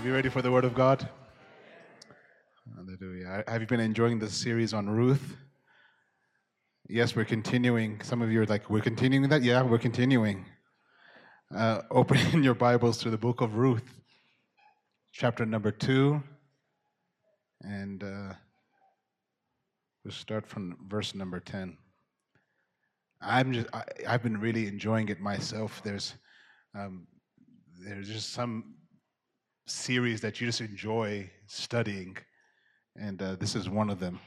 [0.00, 1.06] Are you ready for the Word of God?
[2.74, 3.44] Hallelujah.
[3.46, 5.36] Have you been enjoying this series on Ruth?
[6.88, 8.00] Yes, we're continuing.
[8.00, 9.42] Some of you are like, we're continuing that?
[9.42, 10.46] Yeah, we're continuing.
[11.54, 14.00] Uh, open your Bibles to the book of Ruth,
[15.12, 16.22] chapter number two.
[17.60, 18.32] And uh,
[20.02, 21.76] we'll start from verse number 10.
[23.20, 25.82] I'm just, I, have been really enjoying it myself.
[25.84, 26.14] There's,
[26.74, 27.06] um,
[27.84, 28.76] there's just some
[29.70, 32.16] series that you just enjoy studying,
[32.96, 34.18] and uh, this is one of them.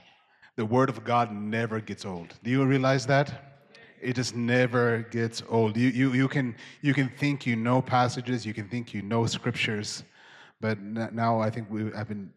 [0.56, 2.34] The Word of God never gets old.
[2.44, 3.54] Do you realize that?
[4.02, 5.78] It just never gets old.
[5.78, 9.26] You, you, you, can, you can think you know passages, you can think you know
[9.26, 10.04] scriptures,
[10.60, 12.32] but now I think we, I've been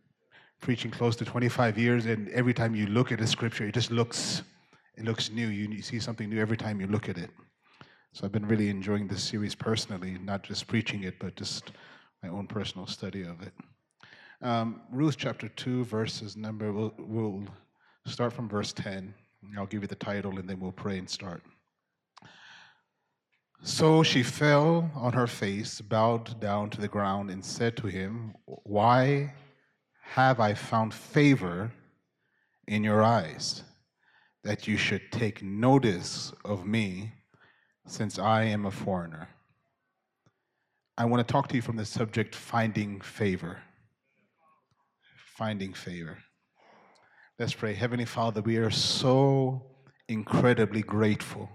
[0.60, 3.90] preaching close to 25 years, and every time you look at a scripture, it just
[3.90, 4.42] looks,
[4.96, 5.48] it looks new.
[5.48, 7.30] You, you see something new every time you look at it.
[8.12, 11.72] So I've been really enjoying this series personally, not just preaching it, but just
[12.26, 13.52] my own personal study of it.
[14.42, 17.44] Um, Ruth chapter 2, verses number, we'll, we'll
[18.04, 19.14] start from verse 10.
[19.56, 21.42] I'll give you the title and then we'll pray and start.
[23.62, 28.34] So she fell on her face, bowed down to the ground, and said to him,
[28.44, 29.32] Why
[30.02, 31.72] have I found favor
[32.68, 33.62] in your eyes,
[34.44, 37.12] that you should take notice of me,
[37.86, 39.28] since I am a foreigner?
[40.98, 43.58] I want to talk to you from the subject finding favor.
[45.36, 46.16] Finding favor.
[47.38, 47.74] Let's pray.
[47.74, 49.62] Heavenly Father, we are so
[50.08, 51.50] incredibly grateful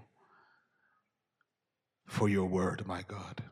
[2.06, 3.42] for your word, my God.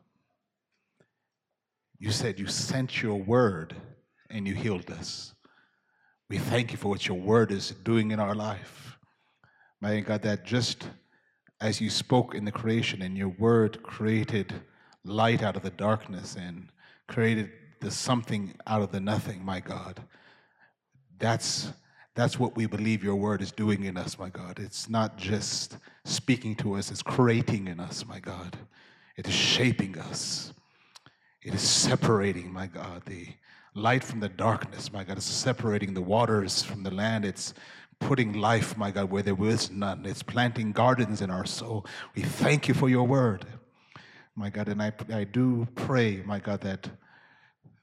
[1.99, 3.75] You said you sent your word
[4.29, 5.33] and you healed us.
[6.29, 8.97] We thank you for what your word is doing in our life.
[9.81, 10.87] My God, that just
[11.59, 14.53] as you spoke in the creation and your word created
[15.03, 16.67] light out of the darkness and
[17.07, 19.99] created the something out of the nothing, my God.
[21.19, 21.71] That's
[22.13, 24.59] that's what we believe your word is doing in us, my God.
[24.59, 28.57] It's not just speaking to us, it's creating in us, my God.
[29.15, 30.53] It is shaping us.
[31.41, 33.27] It is separating, my God, the
[33.73, 35.17] light from the darkness, my God.
[35.17, 37.23] It's separating the waters from the land.
[37.23, 37.53] It's
[37.99, 40.05] putting life, my God, where there was none.
[40.05, 41.85] It's planting gardens in our soul.
[42.13, 43.45] We thank you for your word
[44.41, 44.69] my God.
[44.69, 46.89] And I, I do pray, my God, that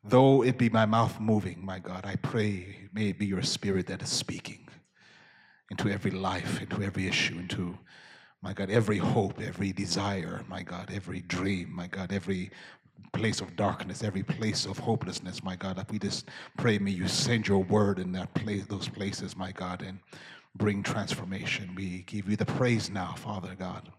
[0.02, 3.86] though it be my mouth moving, my God, I pray may it be your spirit
[3.86, 4.66] that is speaking
[5.70, 7.78] into every life, into every issue, into,
[8.42, 12.50] my God, every hope, every desire, my God, every dream, my God, every
[13.12, 15.76] place of darkness, every place of hopelessness, my God.
[15.76, 19.52] That we just pray, may you send your word in that place, those places, my
[19.52, 20.00] God, and
[20.56, 21.72] bring transformation.
[21.76, 23.92] We give you the praise now, Father God.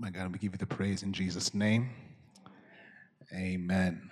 [0.00, 1.90] My God, we give you the praise in Jesus' name.
[3.34, 4.10] Amen.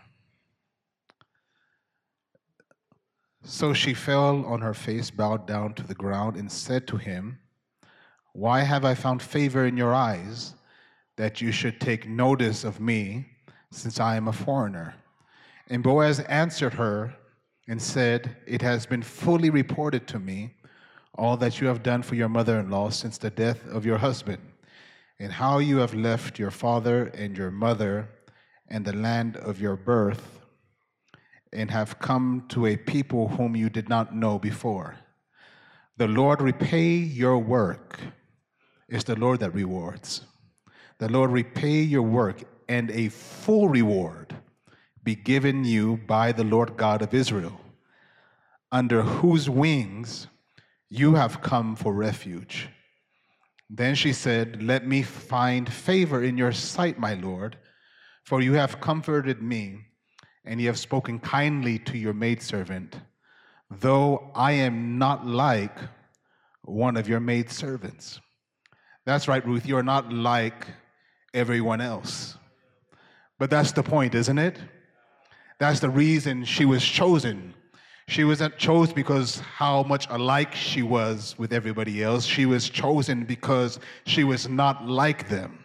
[3.44, 7.38] So she fell on her face, bowed down to the ground, and said to him,
[8.32, 10.54] Why have I found favor in your eyes
[11.14, 13.26] that you should take notice of me,
[13.70, 14.96] since I am a foreigner?
[15.68, 17.14] And Boaz answered her
[17.68, 20.54] and said, It has been fully reported to me
[21.14, 23.98] all that you have done for your mother in law since the death of your
[23.98, 24.42] husband
[25.18, 28.08] and how you have left your father and your mother
[28.68, 30.40] and the land of your birth,
[31.52, 34.96] and have come to a people whom you did not know before.
[35.96, 37.98] The Lord repay your work.
[38.88, 40.22] It's the Lord that rewards.
[40.98, 44.34] The Lord repay your work, and a full reward
[45.02, 47.60] be given you by the Lord God of Israel,
[48.72, 50.26] under whose wings
[50.90, 52.68] you have come for refuge.
[53.68, 57.56] Then she said, Let me find favor in your sight, my Lord,
[58.24, 59.80] for you have comforted me,
[60.44, 63.00] and you have spoken kindly to your maidservant,
[63.70, 65.76] though I am not like
[66.62, 68.20] one of your maidservants.
[69.04, 70.66] That's right, Ruth, you're not like
[71.34, 72.36] everyone else.
[73.38, 74.58] But that's the point, isn't it?
[75.58, 77.54] That's the reason she was chosen
[78.08, 82.24] she wasn't chosen because how much alike she was with everybody else.
[82.24, 85.58] She was chosen because she was not like them.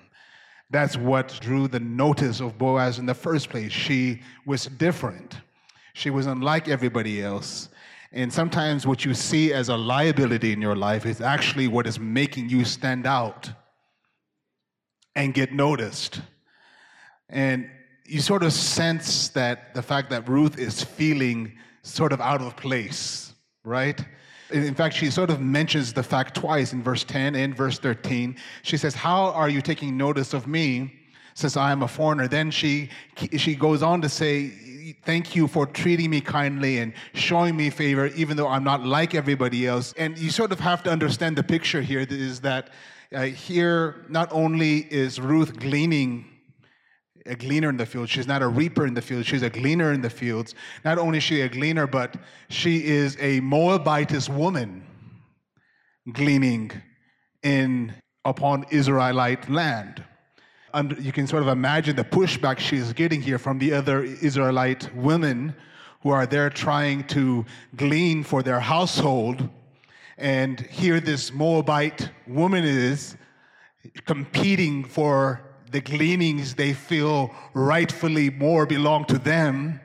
[0.71, 3.71] That's what drew the notice of Boaz in the first place.
[3.71, 5.37] She was different.
[5.93, 7.69] She was unlike everybody else.
[8.11, 11.99] And sometimes what you see as a liability in your life is actually what is
[11.99, 13.51] making you stand out
[15.15, 16.21] and get noticed.
[17.29, 17.69] And
[18.05, 22.55] you sort of sense that the fact that Ruth is feeling sort of out of
[22.55, 23.33] place,
[23.63, 24.03] right?
[24.51, 28.35] In fact, she sort of mentions the fact twice in verse 10 and verse 13.
[28.63, 31.01] She says, How are you taking notice of me
[31.33, 32.27] since I am a foreigner.
[32.27, 32.89] Then she,
[33.37, 34.51] she goes on to say,
[35.03, 39.15] Thank you for treating me kindly and showing me favor, even though I'm not like
[39.15, 39.93] everybody else.
[39.97, 42.69] And you sort of have to understand the picture here is that
[43.13, 46.30] uh, here, not only is Ruth gleaning
[47.25, 48.09] a gleaner in the field.
[48.09, 49.25] She's not a reaper in the field.
[49.25, 50.55] She's a gleaner in the fields.
[50.83, 52.15] Not only is she a gleaner, but
[52.49, 54.83] she is a Moabitess woman
[56.11, 56.71] gleaning
[57.43, 57.93] in
[58.25, 60.03] upon Israelite land.
[60.73, 64.93] And you can sort of imagine the pushback she's getting here from the other Israelite
[64.95, 65.55] women
[66.01, 67.45] who are there trying to
[67.75, 69.49] glean for their household.
[70.17, 73.17] And here this Moabite woman is
[74.05, 75.41] competing for
[75.71, 79.79] the gleanings they feel rightfully more belong to them.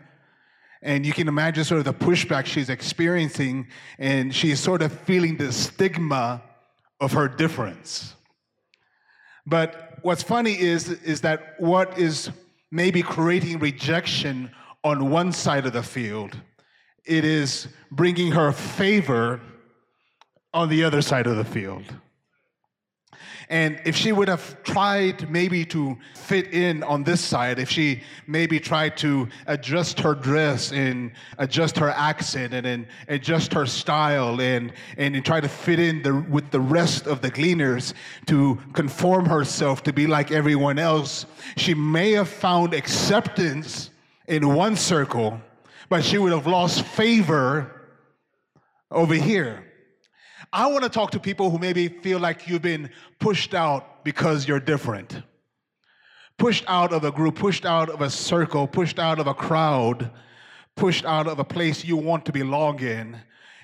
[0.82, 3.68] And you can imagine sort of the pushback she's experiencing,
[3.98, 6.42] and she's sort of feeling the stigma
[7.00, 8.14] of her difference.
[9.46, 12.30] But what's funny is, is that what is
[12.70, 14.50] maybe creating rejection
[14.84, 16.40] on one side of the field,
[17.04, 19.40] it is bringing her favor
[20.52, 21.84] on the other side of the field.
[23.48, 28.02] And if she would have tried maybe to fit in on this side, if she
[28.26, 34.40] maybe tried to adjust her dress and adjust her accent and, and adjust her style
[34.40, 37.94] and, and try to fit in the, with the rest of the gleaners
[38.26, 41.26] to conform herself to be like everyone else,
[41.56, 43.90] she may have found acceptance
[44.26, 45.40] in one circle,
[45.88, 47.70] but she would have lost favor
[48.90, 49.65] over here.
[50.52, 54.46] I want to talk to people who maybe feel like you've been pushed out because
[54.46, 55.22] you're different.
[56.38, 60.10] Pushed out of a group, pushed out of a circle, pushed out of a crowd,
[60.74, 63.18] pushed out of a place you want to belong in.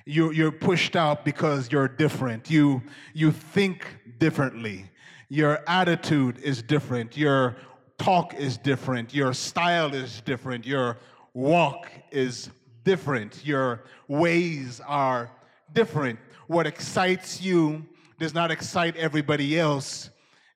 [0.04, 2.50] You, you're pushed out because you're different.
[2.50, 2.82] You,
[3.14, 3.86] you think
[4.18, 4.90] differently.
[5.28, 7.16] Your attitude is different.
[7.16, 7.56] Your
[7.98, 9.14] talk is different.
[9.14, 10.66] Your style is different.
[10.66, 10.98] Your
[11.34, 12.50] walk is
[12.84, 13.44] different.
[13.46, 15.30] Your ways are
[15.72, 17.84] different what excites you
[18.18, 20.10] does not excite everybody else,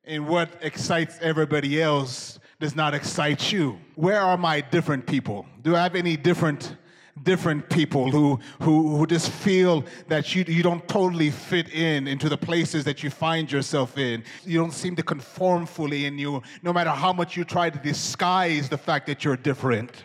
[0.05, 3.79] and what excites everybody else does not excite you.
[3.97, 5.47] Where are my different people?
[5.63, 6.77] Do I have any different
[7.23, 12.29] different people who, who, who just feel that you, you don't totally fit in into
[12.29, 14.23] the places that you find yourself in.
[14.45, 17.79] You don't seem to conform fully, and you, no matter how much you try to
[17.79, 20.05] disguise the fact that you're different,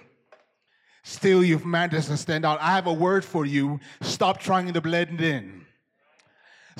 [1.03, 2.61] still you've managed to stand out.
[2.61, 3.79] I have a word for you.
[4.01, 5.60] Stop trying to blend in.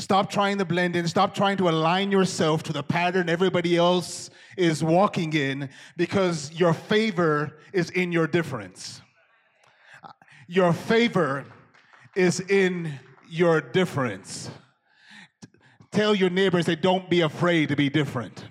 [0.01, 1.07] Stop trying to blend in.
[1.07, 6.74] Stop trying to align yourself to the pattern everybody else is walking in because your
[6.74, 9.00] favor is in your difference.
[10.48, 11.45] Your favor
[12.15, 13.00] is in
[13.30, 14.50] your difference.
[15.92, 18.45] Tell your neighbors that don't be afraid to be different.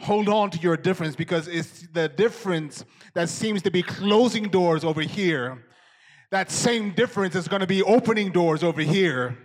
[0.00, 2.82] Hold on to your difference because it's the difference
[3.12, 5.66] that seems to be closing doors over here
[6.32, 9.36] that same difference is going to be opening doors over here.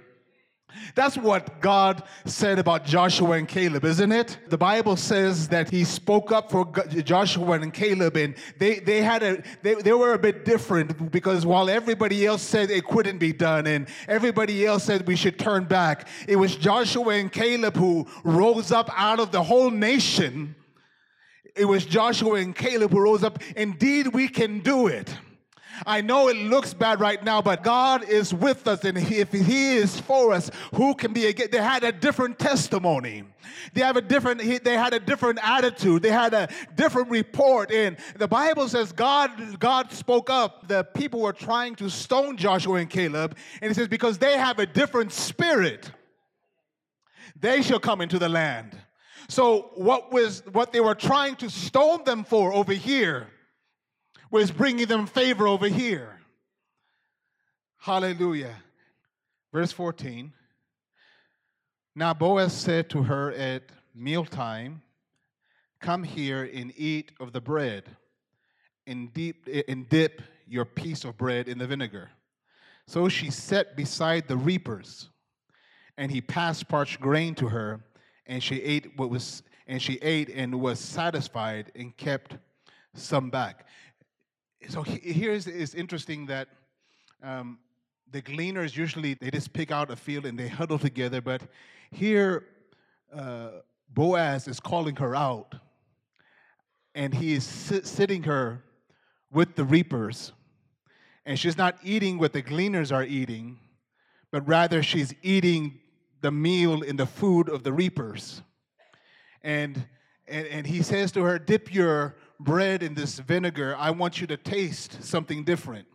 [0.96, 4.40] That's what God said about Joshua and Caleb, isn't it?
[4.48, 6.66] The Bible says that he spoke up for
[7.04, 11.46] Joshua and Caleb, and they, they had a they, they were a bit different because
[11.46, 15.66] while everybody else said it couldn't be done, and everybody else said we should turn
[15.66, 20.56] back, it was Joshua and Caleb who rose up out of the whole nation.
[21.54, 23.44] It was Joshua and Caleb who rose up.
[23.58, 25.14] Indeed, we can do it.
[25.86, 29.76] I know it looks bad right now, but God is with us, and if He
[29.76, 31.52] is for us, who can be against?
[31.52, 33.24] They had a different testimony.
[33.74, 34.64] They have a different.
[34.64, 36.02] They had a different attitude.
[36.02, 37.72] They had a different report.
[37.72, 40.68] And the Bible says God, God spoke up.
[40.68, 44.60] The people were trying to stone Joshua and Caleb, and it says because they have
[44.60, 45.92] a different spirit,
[47.40, 48.78] they shall come into the land.
[49.30, 53.28] So what was what they were trying to stone them for over here?
[54.30, 56.20] Was bringing them favor over here.
[57.78, 58.56] Hallelujah.
[59.54, 60.34] Verse 14.
[61.96, 63.64] Now Boaz said to her at
[63.96, 64.82] mealtime,
[65.80, 67.84] Come here and eat of the bread,
[68.88, 72.10] and, deep, and dip your piece of bread in the vinegar.
[72.88, 75.10] So she sat beside the reapers,
[75.98, 77.82] and he passed parched grain to her,
[78.26, 82.38] and she ate what was and she ate and was satisfied and kept
[82.94, 83.68] some back
[84.70, 86.48] so here's it's interesting that
[87.24, 87.60] um,
[88.12, 91.42] the gleaners usually they just pick out a field and they huddle together, but
[91.92, 92.46] here
[93.14, 93.50] uh,
[93.90, 95.56] Boaz is calling her out,
[96.96, 98.64] and he is sitting her
[99.32, 100.34] with the reapers,
[101.26, 103.60] and she's not eating what the gleaners are eating,
[104.32, 105.80] but rather she's eating
[106.22, 108.42] the meal in the food of the reapers,
[109.44, 109.86] and
[110.30, 113.76] And, and he says to her, Dip your bread in this vinegar.
[113.78, 115.88] I want you to taste something different.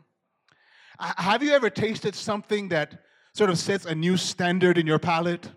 [0.99, 3.03] Have you ever tasted something that
[3.35, 5.51] sort of sets a new standard in your palate?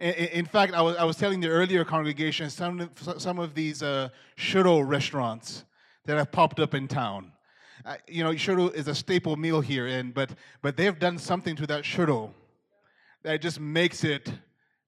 [0.00, 4.08] In fact, I was, I was telling the earlier congregation some, some of these uh,
[4.36, 5.64] shuro restaurants
[6.06, 7.32] that have popped up in town.
[7.84, 10.30] Uh, you know, shuro is a staple meal here, and but
[10.62, 12.30] but they've done something to that shuro
[13.22, 14.32] that just makes it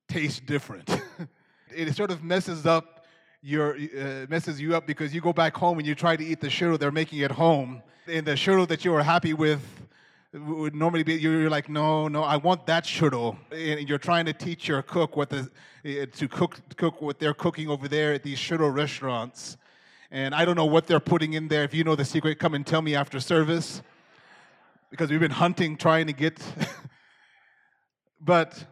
[0.09, 0.89] taste different.
[1.71, 3.02] it sort of messes up
[3.43, 6.41] your uh, messes you up because you go back home and you try to eat
[6.41, 9.61] the shuro they're making at home, and the shuro that you were happy with
[10.33, 14.33] would normally be you're like no no i want that shuro and you're trying to
[14.33, 15.51] teach your cook what the
[15.85, 19.59] eh, to cook cook what they're cooking over there at these shuro restaurants.
[20.11, 22.55] And i don't know what they're putting in there if you know the secret come
[22.55, 23.83] and tell me after service.
[24.91, 26.39] Because we've been hunting trying to get
[28.21, 28.72] but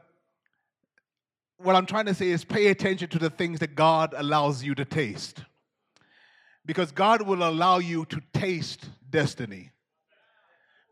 [1.62, 4.74] what i'm trying to say is pay attention to the things that god allows you
[4.74, 5.44] to taste
[6.66, 9.70] because god will allow you to taste destiny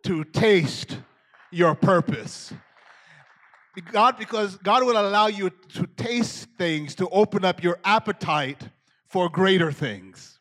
[0.04, 0.98] to taste
[1.50, 2.52] your purpose.
[3.92, 8.68] God, because God will allow you to taste things to open up your appetite
[9.06, 10.40] for greater things.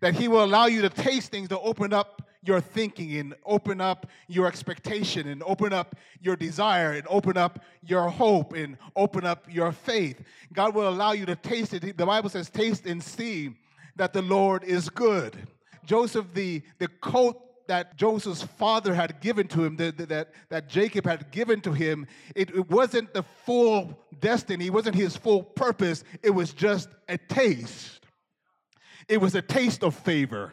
[0.00, 3.80] That He will allow you to taste things to open up your thinking and open
[3.80, 9.24] up your expectation and open up your desire and open up your hope and open
[9.24, 10.20] up your faith.
[10.52, 11.96] God will allow you to taste it.
[11.96, 13.54] The Bible says, Taste and see
[13.96, 15.36] that the Lord is good.
[15.84, 21.04] Joseph, the, the coat that Joseph's father had given to him, that, that, that Jacob
[21.04, 26.02] had given to him, it, it wasn't the full destiny, it wasn't his full purpose,
[26.22, 28.06] it was just a taste.
[29.06, 30.52] It was a taste of favor.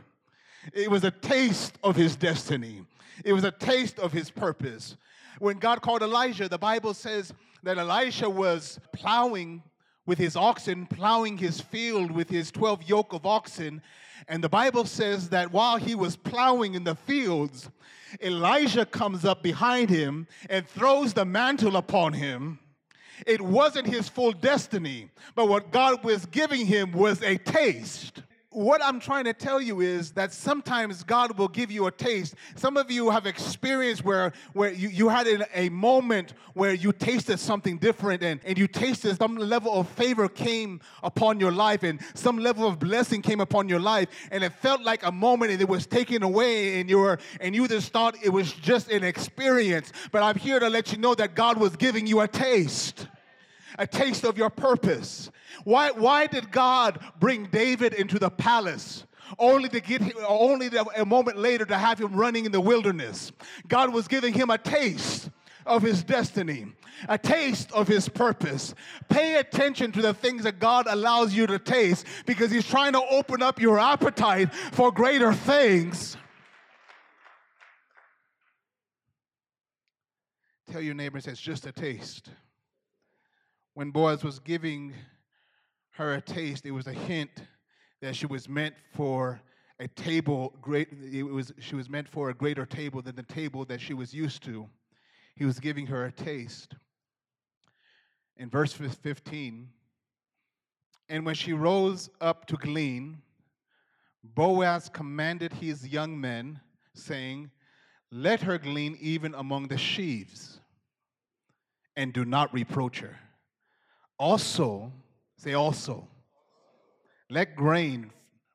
[0.73, 2.85] It was a taste of his destiny.
[3.23, 4.97] It was a taste of his purpose.
[5.39, 9.63] When God called Elijah, the Bible says that Elisha was plowing
[10.05, 13.81] with his oxen, plowing his field with his 12 yoke of oxen,
[14.27, 17.69] and the Bible says that while he was plowing in the fields,
[18.21, 22.59] Elijah comes up behind him and throws the mantle upon him.
[23.25, 28.21] It wasn't his full destiny, but what God was giving him was a taste
[28.55, 32.35] what I'm trying to tell you is that sometimes God will give you a taste.
[32.55, 37.37] Some of you have experienced where, where you, you had a moment where you tasted
[37.37, 41.99] something different and, and you tasted some level of favor came upon your life and
[42.13, 45.59] some level of blessing came upon your life and it felt like a moment and
[45.59, 49.03] it was taken away and you were and you just thought it was just an
[49.03, 49.91] experience.
[50.13, 53.07] But I'm here to let you know that God was giving you a taste
[53.77, 55.29] a taste of your purpose.
[55.63, 59.05] Why, why did God bring David into the palace?
[59.39, 63.31] Only to get him, only a moment later to have him running in the wilderness.
[63.67, 65.29] God was giving him a taste
[65.65, 66.67] of his destiny,
[67.09, 68.75] a taste of his purpose.
[69.09, 73.01] Pay attention to the things that God allows you to taste because he's trying to
[73.09, 76.17] open up your appetite for greater things.
[80.71, 82.29] Tell your neighbor, it's just a taste
[83.75, 84.93] when Boaz was giving
[85.91, 87.29] her a taste, it was a hint
[88.01, 89.41] that she was meant for
[89.79, 93.65] a table great it was she was meant for a greater table than the table
[93.65, 94.67] that she was used to.
[95.35, 96.75] He was giving her a taste.
[98.37, 99.69] In verse 15,
[101.09, 103.21] and when she rose up to glean,
[104.23, 106.59] Boaz commanded his young men,
[106.93, 107.51] saying,
[108.11, 110.59] Let her glean even among the sheaves,
[111.95, 113.19] and do not reproach her.
[114.17, 114.91] Also,
[115.37, 116.07] say also,
[117.29, 118.11] let grain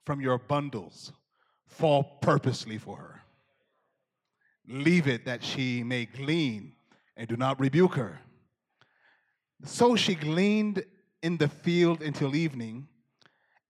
[0.07, 1.13] from your bundles
[1.67, 3.23] fall purposely for her.
[4.67, 6.73] Leave it that she may glean
[7.17, 8.21] and do not rebuke her.
[9.65, 10.85] So she gleaned
[11.23, 12.89] in the field until evening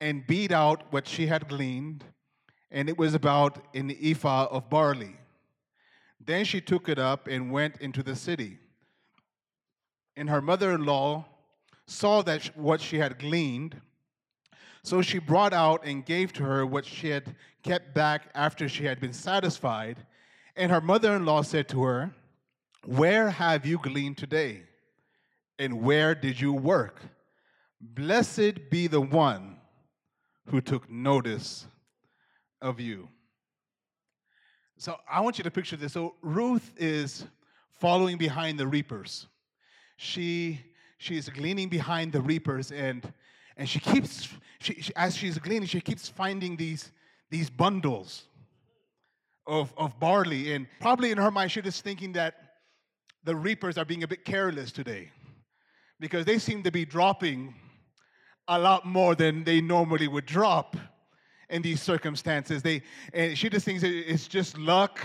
[0.01, 2.05] and beat out what she had gleaned,
[2.71, 5.17] and it was about an ephah of barley.
[6.25, 8.59] Then she took it up and went into the city.
[10.17, 11.25] And her mother in law
[11.91, 13.81] saw that what she had gleaned.
[14.83, 18.85] So she brought out and gave to her what she had kept back after she
[18.85, 19.99] had been satisfied.
[20.57, 22.13] And her mother in law said to her,
[22.85, 24.63] Where have you gleaned today?
[25.59, 27.01] And where did you work?
[27.81, 29.57] Blessed be the one
[30.47, 31.67] who took notice
[32.63, 33.09] of you.
[34.79, 35.93] So I want you to picture this.
[35.93, 37.27] So Ruth is
[37.75, 39.27] following behind the reapers.
[39.97, 40.61] She
[41.01, 43.13] she's gleaning behind the reapers and
[43.57, 44.29] and she keeps
[44.61, 46.93] she, she, as she's gleaning she keeps finding these
[47.31, 48.25] these bundles
[49.47, 52.35] of, of barley and probably in her mind she's just thinking that
[53.25, 55.11] the reapers are being a bit careless today
[55.99, 57.55] because they seem to be dropping
[58.49, 60.77] a lot more than they normally would drop
[61.49, 62.63] in these circumstances.
[62.63, 65.01] They and she just thinks it's just luck.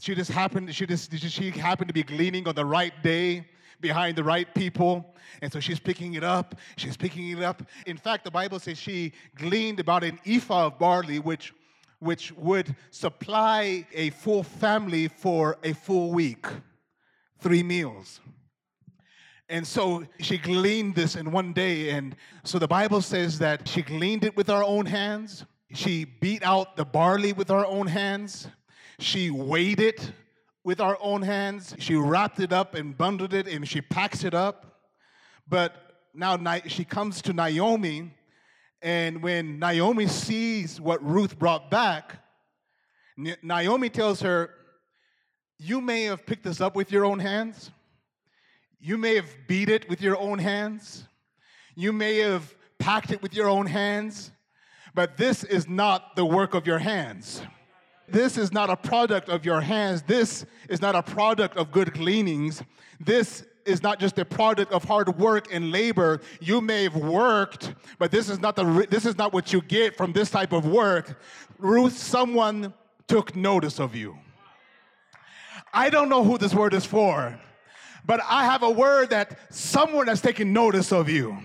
[0.00, 0.74] She just happened.
[0.74, 3.46] She just she happened to be gleaning on the right day
[3.80, 5.14] behind the right people.
[5.42, 6.54] And so she's picking it up.
[6.76, 7.62] She's picking it up.
[7.86, 11.52] In fact, the Bible says she gleaned about an ephah of barley, which,
[11.98, 16.46] which would supply a full family for a full week,
[17.38, 18.20] three meals.
[19.48, 21.90] And so she gleaned this in one day.
[21.90, 25.44] And so the Bible says that she gleaned it with her own hands.
[25.72, 28.46] She beat out the barley with her own hands.
[29.00, 30.12] She weighed it
[30.64, 31.74] with our own hands.
[31.78, 34.80] She wrapped it up and bundled it and she packs it up.
[35.48, 35.74] But
[36.14, 38.12] now she comes to Naomi,
[38.82, 42.22] and when Naomi sees what Ruth brought back,
[43.42, 44.50] Naomi tells her,
[45.58, 47.70] You may have picked this up with your own hands.
[48.80, 51.04] You may have beat it with your own hands.
[51.74, 54.32] You may have packed it with your own hands.
[54.94, 57.42] But this is not the work of your hands
[58.12, 60.02] this is not a product of your hands.
[60.02, 62.62] This is not a product of good gleanings.
[62.98, 66.20] This is not just a product of hard work and labor.
[66.40, 69.96] You may have worked, but this is not the this is not what you get
[69.96, 71.20] from this type of work.
[71.58, 72.74] Ruth, someone
[73.06, 74.16] took notice of you.
[75.72, 77.38] I don't know who this word is for,
[78.04, 81.38] but I have a word that someone has taken notice of you.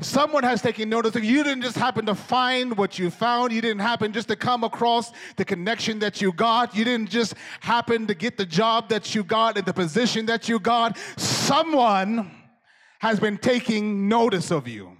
[0.00, 1.14] Someone has taken notice.
[1.16, 3.52] Of you didn't just happen to find what you found.
[3.52, 6.74] You didn't happen just to come across the connection that you got.
[6.74, 10.48] You didn't just happen to get the job that you got and the position that
[10.48, 10.98] you got.
[11.16, 12.30] Someone
[13.00, 14.96] has been taking notice of you.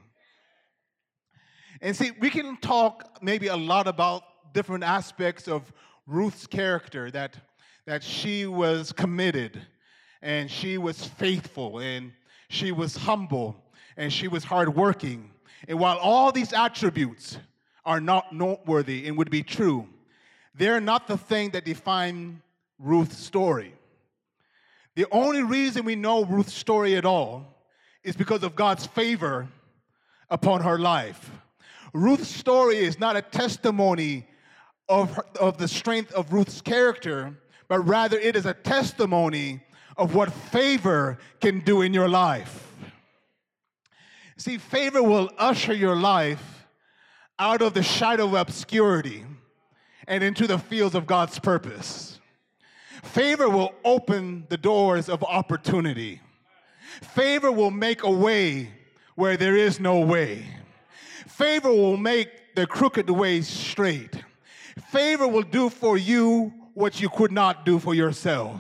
[1.81, 5.73] And see, we can talk maybe a lot about different aspects of
[6.07, 7.37] Ruth's character that,
[7.87, 9.61] that she was committed
[10.23, 12.13] and she was faithful and
[12.49, 13.68] she was humble
[13.99, 15.31] and she was hardworking.
[15.67, 17.37] And while all these attributes
[17.85, 19.87] are not noteworthy and would be true,
[20.55, 22.41] they're not the thing that define
[22.79, 23.75] Ruth's story.
[24.95, 27.45] The only reason we know Ruth's story at all
[28.03, 29.49] is because of God's favor
[30.31, 31.31] upon her life.
[31.93, 34.27] Ruth's story is not a testimony
[34.89, 39.61] of, her, of the strength of Ruth's character, but rather it is a testimony
[39.97, 42.68] of what favor can do in your life.
[44.39, 46.65] See, favor will usher your life
[47.41, 49.25] out of the shadow of obscurity
[50.07, 52.21] and into the fields of God's purpose.
[53.03, 56.21] Favor will open the doors of opportunity.
[57.03, 58.71] Favor will make a way
[59.17, 60.47] where there is no way.
[61.27, 64.23] Favor will make the crooked way straight.
[64.91, 68.57] Favor will do for you what you could not do for yourself.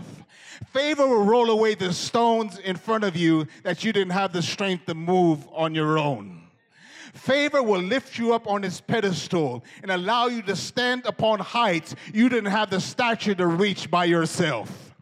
[0.72, 4.42] Favor will roll away the stones in front of you that you didn't have the
[4.42, 6.42] strength to move on your own.
[7.14, 11.94] Favor will lift you up on its pedestal and allow you to stand upon heights
[12.12, 14.94] you didn't have the stature to reach by yourself.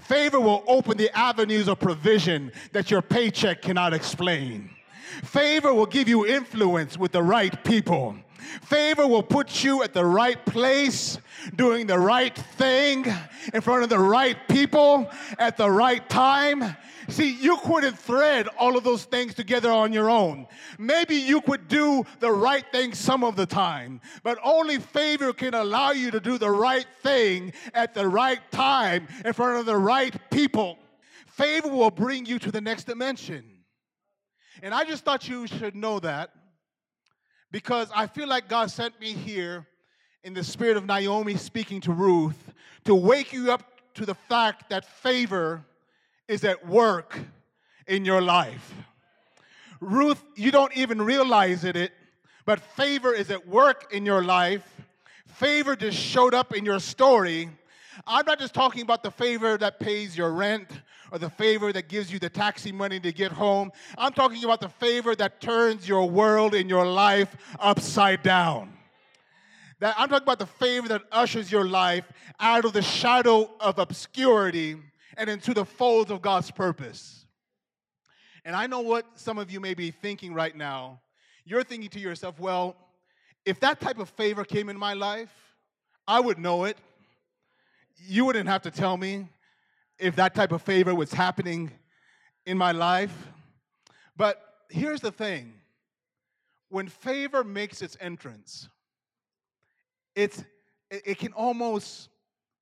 [0.00, 4.70] Favor will open the avenues of provision that your paycheck cannot explain.
[5.24, 8.14] Favor will give you influence with the right people.
[8.62, 11.18] Favor will put you at the right place,
[11.56, 13.06] doing the right thing,
[13.52, 16.76] in front of the right people, at the right time.
[17.08, 20.46] See, you couldn't thread all of those things together on your own.
[20.78, 25.54] Maybe you could do the right thing some of the time, but only favor can
[25.54, 29.76] allow you to do the right thing at the right time, in front of the
[29.76, 30.78] right people.
[31.26, 33.44] Favor will bring you to the next dimension.
[34.62, 36.30] And I just thought you should know that
[37.50, 39.66] because I feel like God sent me here
[40.24, 42.52] in the spirit of Naomi speaking to Ruth
[42.84, 43.62] to wake you up
[43.94, 45.64] to the fact that favor
[46.26, 47.18] is at work
[47.86, 48.74] in your life.
[49.80, 51.92] Ruth, you don't even realize it,
[52.44, 54.64] but favor is at work in your life.
[55.26, 57.48] Favor just showed up in your story.
[58.06, 60.68] I'm not just talking about the favor that pays your rent
[61.10, 63.70] or the favor that gives you the taxi money to get home.
[63.96, 68.72] I'm talking about the favor that turns your world and your life upside down.
[69.80, 73.78] That I'm talking about the favor that ushers your life out of the shadow of
[73.78, 74.76] obscurity
[75.16, 77.26] and into the folds of God's purpose.
[78.44, 81.00] And I know what some of you may be thinking right now.
[81.44, 82.76] You're thinking to yourself, well,
[83.44, 85.32] if that type of favor came in my life,
[86.06, 86.76] I would know it.
[88.06, 89.28] You wouldn't have to tell me
[89.98, 91.72] if that type of favor was happening
[92.46, 93.28] in my life.
[94.16, 95.54] But here's the thing
[96.68, 98.68] when favor makes its entrance,
[100.14, 100.44] it's,
[100.90, 102.08] it can almost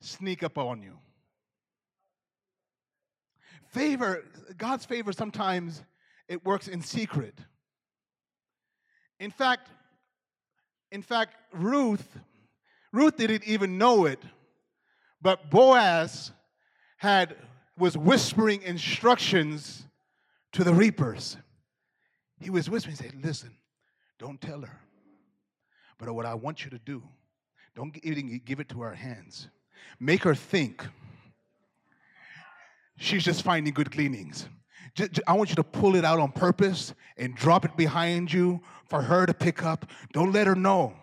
[0.01, 0.99] sneak up on you.
[3.68, 4.25] Favor,
[4.57, 5.83] God's favor sometimes
[6.29, 7.38] it works in secret.
[9.18, 9.68] In fact,
[10.92, 12.18] in fact, Ruth,
[12.92, 14.22] Ruth didn't even know it,
[15.20, 16.31] but Boaz
[16.96, 17.37] had
[17.78, 19.87] was whispering instructions
[20.52, 21.37] to the reapers.
[22.40, 23.54] He was whispering, he said, Listen,
[24.18, 24.80] don't tell her.
[25.98, 27.02] But what I want you to do,
[27.74, 29.48] don't give it to her hands.
[30.00, 30.87] Make her think
[32.96, 34.48] she's just finding good gleanings.
[35.26, 39.02] I want you to pull it out on purpose and drop it behind you for
[39.02, 39.90] her to pick up.
[40.12, 40.94] Don't let her know.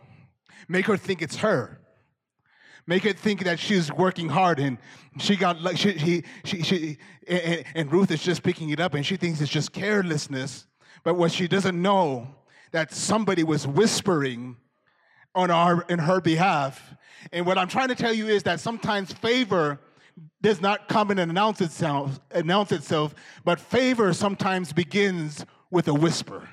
[0.67, 1.79] Make her think it's her.
[2.85, 4.77] Make her think that she's working hard and
[5.17, 9.05] she got like she she she, and, and Ruth is just picking it up and
[9.05, 10.67] she thinks it's just carelessness.
[11.03, 12.27] But what she doesn't know
[12.71, 14.57] that somebody was whispering
[15.35, 16.93] on our in her behalf.
[17.31, 19.79] And what I'm trying to tell you is that sometimes favor
[20.41, 23.15] does not come and announce itself, announce itself,
[23.45, 26.49] but favor sometimes begins with a whisper.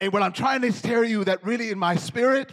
[0.00, 2.52] And what I'm trying to tell you that really in my spirit,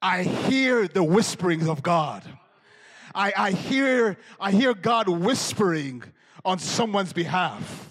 [0.00, 2.22] I hear the whisperings of God.
[3.14, 6.02] I, I hear I hear God whispering
[6.44, 7.86] on someone's behalf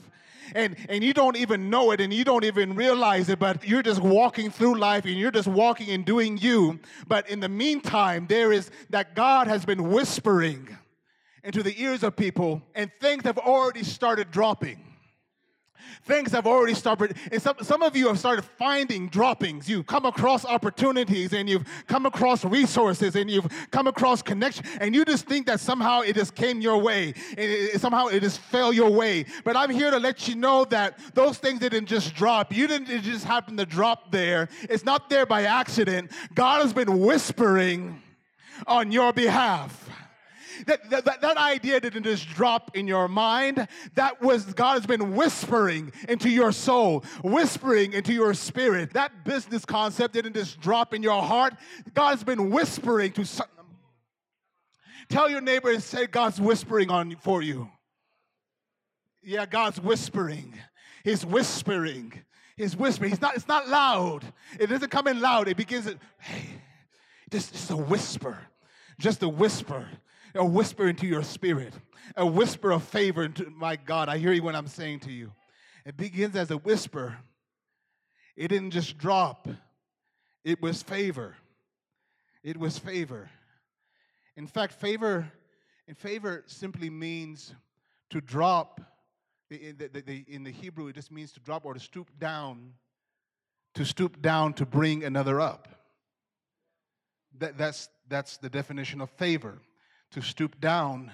[0.56, 3.84] and, and you don't even know it and you don't even realize it, but you're
[3.84, 6.80] just walking through life and you're just walking and doing you.
[7.08, 10.78] But in the meantime, there is that God has been whispering
[11.44, 14.80] into the ears of people, and things have already started dropping
[16.04, 17.18] things have already started.
[17.32, 19.70] And some, some of you have started finding droppings.
[19.70, 24.66] You've come across opportunities and you've come across resources and you've come across connection.
[24.80, 27.14] And you just think that somehow it just came your way.
[27.30, 29.26] And it, somehow it just fell your way.
[29.44, 32.54] But I'm here to let you know that those things didn't just drop.
[32.54, 34.50] You didn't just happen to drop there.
[34.64, 36.12] It's not there by accident.
[36.34, 38.02] God has been whispering
[38.68, 39.90] on your behalf.
[40.68, 43.68] That, that, that, idea didn't just drop in your mind.
[43.96, 48.94] That was God has been whispering into your soul, whispering into your spirit.
[48.94, 51.56] That business concept didn't just drop in your heart.
[51.94, 53.48] God has been whispering to some.
[55.10, 57.70] Tell your neighbor and say, God's whispering on for you.
[59.22, 60.54] Yeah, God's whispering.
[61.04, 62.14] He's whispering.
[62.58, 63.12] He's whispering.
[63.12, 64.24] He's not, it's not loud.
[64.60, 65.48] It doesn't come in loud.
[65.48, 66.42] It begins, hey,
[67.30, 68.40] just, just a whisper.
[68.98, 69.88] Just a whisper
[70.36, 71.74] a whisper into your spirit,
[72.16, 74.10] a whisper of favor into my God.
[74.10, 75.32] I hear you when I'm saying to you.
[75.86, 77.18] It begins as a whisper.
[78.36, 79.48] It didn't just drop,
[80.44, 81.36] it was favor.
[82.44, 83.32] It was favor.
[84.38, 85.32] In fact, favor,
[85.88, 87.56] in favor simply means
[88.12, 88.82] to drop.
[89.50, 92.74] In the, the, in the Hebrew, it just means to drop or to stoop down,
[93.74, 95.68] to stoop down to bring another up.
[97.40, 99.60] That, that's, that's the definition of favor
[100.12, 101.12] to stoop down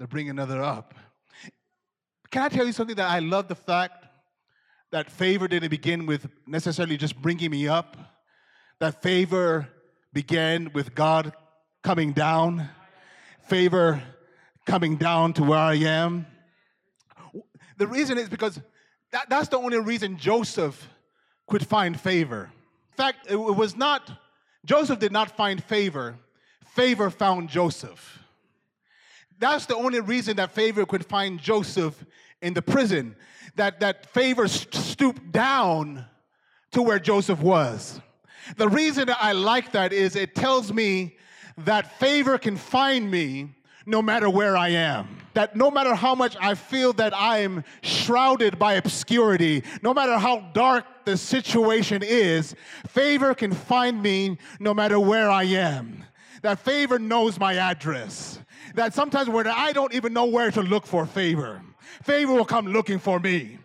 [0.00, 0.94] to bring another up.
[2.30, 4.04] Can I tell you something that I love the fact
[4.90, 7.96] that favor didn't begin with necessarily just bringing me up,
[8.80, 9.68] that favor
[10.12, 11.32] began with God
[11.82, 12.68] coming down,
[13.46, 14.02] favor
[14.66, 16.26] coming down to where I am.
[17.76, 18.60] The reason is because
[19.12, 20.88] that, that's the only reason Joseph
[21.46, 22.50] could find favor.
[22.92, 24.10] In fact, it was not,
[24.64, 26.16] Joseph did not find favor,
[26.78, 28.20] favor found Joseph.
[29.40, 32.04] That's the only reason that favor could find Joseph
[32.40, 33.16] in the prison.
[33.56, 36.06] That, that favor stooped down
[36.70, 38.00] to where Joseph was.
[38.56, 41.16] The reason that I like that is it tells me
[41.56, 43.48] that favor can find me
[43.84, 45.18] no matter where I am.
[45.34, 50.16] That no matter how much I feel that I am shrouded by obscurity, no matter
[50.16, 52.54] how dark the situation is,
[52.86, 56.04] favor can find me no matter where I am.
[56.42, 58.40] That favor knows my address
[58.74, 61.62] that sometimes where I don't even know where to look for favor,
[62.02, 63.58] favor will come looking for me.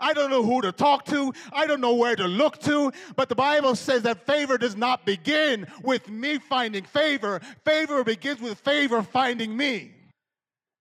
[0.00, 1.32] I don't know who to talk to.
[1.52, 2.92] I don't know where to look to.
[3.16, 7.40] But the Bible says that favor does not begin with me finding favor.
[7.64, 9.92] Favor begins with favor finding me.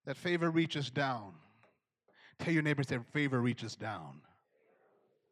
[0.06, 1.34] That favor reaches down.
[2.40, 4.22] Tell your neighbors that favor reaches down.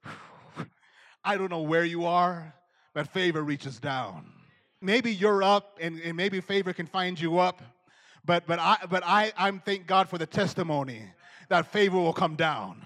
[1.24, 2.54] I don't know where you are,
[2.94, 4.26] but favor reaches down
[4.82, 7.62] maybe you're up and, and maybe favor can find you up.
[8.26, 11.04] But but I but I I'm thank God for the testimony
[11.50, 12.86] that favor will come down.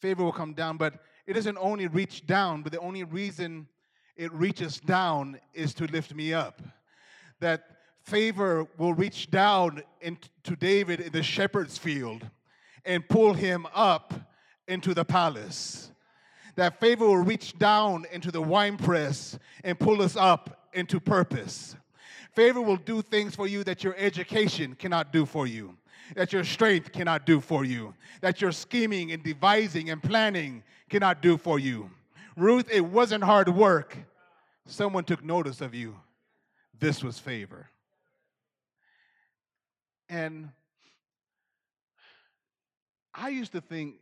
[0.00, 0.94] Favor will come down, but
[1.26, 3.66] it doesn't only reach down, but the only reason
[4.16, 6.60] it reaches down is to lift me up.
[7.40, 7.64] That
[8.02, 12.28] favor will reach down into David in the shepherd's field
[12.84, 14.12] and pull him up
[14.68, 15.90] into the palace
[16.56, 21.76] that favor will reach down into the winepress and pull us up into purpose.
[22.32, 25.76] Favor will do things for you that your education cannot do for you.
[26.14, 31.22] that your strength cannot do for you, that your scheming and devising and planning cannot
[31.22, 31.90] do for you.
[32.36, 33.96] Ruth, it wasn't hard work.
[34.66, 35.96] Someone took notice of you.
[36.78, 37.70] This was favor.
[40.08, 40.50] And
[43.14, 43.96] I used to think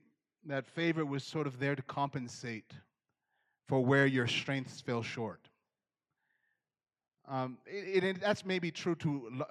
[0.47, 2.73] that favor was sort of there to compensate
[3.69, 5.49] for where your strengths fell short.
[7.29, 9.45] Um, it, it, that's maybe true to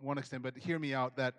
[0.00, 1.34] one extent, but hear me out that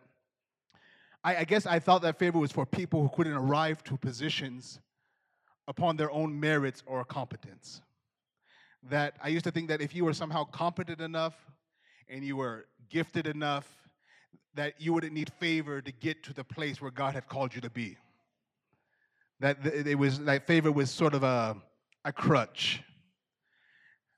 [1.24, 4.80] I, I guess I thought that favor was for people who couldn't arrive to positions
[5.68, 7.82] upon their own merits or competence.
[8.90, 11.34] That I used to think that if you were somehow competent enough
[12.10, 13.68] and you were gifted enough,
[14.56, 17.62] that you wouldn't need favor to get to the place where God had called you
[17.62, 17.98] to be.
[19.40, 21.56] That it was that favor was sort of a,
[22.06, 22.82] a crutch.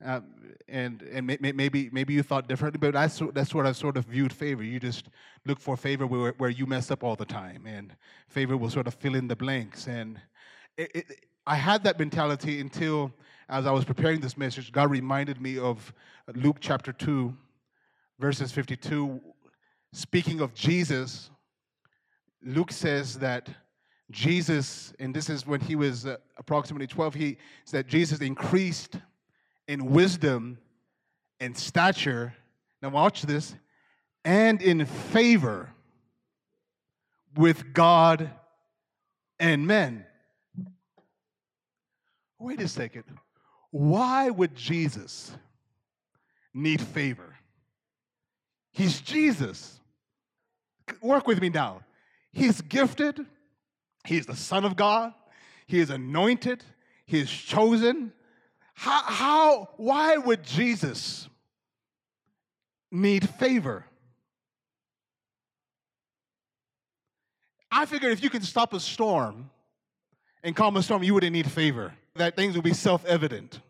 [0.06, 0.20] Uh,
[0.68, 4.06] and and may, maybe maybe you thought differently, but that's that's what I sort of
[4.06, 4.62] viewed favor.
[4.62, 5.10] You just
[5.46, 7.96] look for favor where, where you mess up all the time, and
[8.28, 9.88] favor will sort of fill in the blanks.
[9.88, 10.20] And
[10.78, 11.06] it, it,
[11.48, 13.14] I had that mentality until,
[13.48, 15.94] as I was preparing this message, God reminded me of
[16.36, 17.36] Luke chapter two,
[18.20, 19.22] verses fifty-two.
[19.94, 21.32] Speaking of Jesus,
[22.44, 23.50] Luke says that
[24.12, 28.98] Jesus, and this is when he was uh, approximately twelve, he said Jesus increased
[29.68, 30.60] in wisdom
[31.40, 32.34] and stature.
[32.82, 33.56] Now, watch this,
[34.24, 35.72] and in favor
[37.36, 38.30] with God
[39.40, 40.06] and men.
[42.40, 43.06] Wait a second.
[43.72, 45.32] Why would Jesus
[46.54, 47.36] need favor?
[48.72, 49.80] He's Jesus.
[51.02, 51.82] Work with me now.
[52.32, 53.26] He's gifted,
[54.06, 55.14] He's the Son of God,
[55.68, 56.64] He is anointed,
[57.06, 58.14] He is chosen,
[58.76, 61.30] how, how, why would Jesus
[62.92, 63.86] need favor?
[67.72, 69.50] I figured if you can stop a storm
[70.44, 73.62] and calm a storm, you wouldn't need favor, that things would be self evident.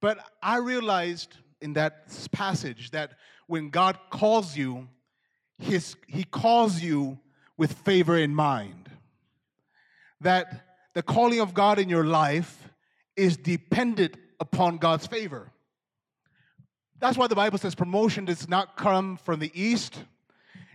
[0.00, 3.12] But I realized in that passage that
[3.46, 4.88] when God calls you,
[5.58, 7.18] his, He calls you
[7.56, 8.81] with favor in mind.
[10.22, 12.68] That the calling of God in your life
[13.16, 15.50] is dependent upon God's favor.
[16.98, 19.98] That's why the Bible says promotion does not come from the east,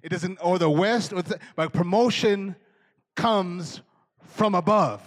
[0.04, 2.56] it doesn't, or the west, or the, but promotion
[3.16, 3.82] comes
[4.26, 5.02] from above.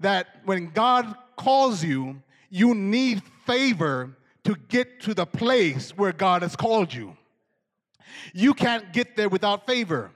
[0.00, 6.42] That when God calls you, you need favor to get to the place where God
[6.42, 7.16] has called you.
[8.32, 10.10] You can't get there without favor.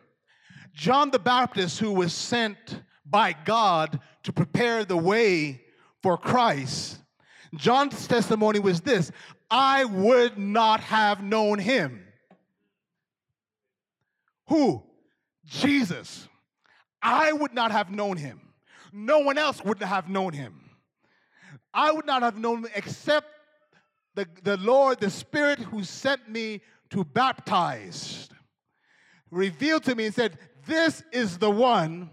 [0.73, 5.63] John the Baptist, who was sent by God to prepare the way
[6.03, 6.99] for Christ,
[7.55, 9.11] John's testimony was this
[9.51, 12.05] I would not have known him.
[14.49, 14.83] Who?
[15.45, 16.29] Jesus.
[17.03, 18.41] I would not have known him.
[18.93, 20.71] No one else would have known him.
[21.73, 23.27] I would not have known except
[24.15, 28.29] the, the Lord, the Spirit who sent me to baptize,
[29.31, 32.11] revealed to me and said, This is the one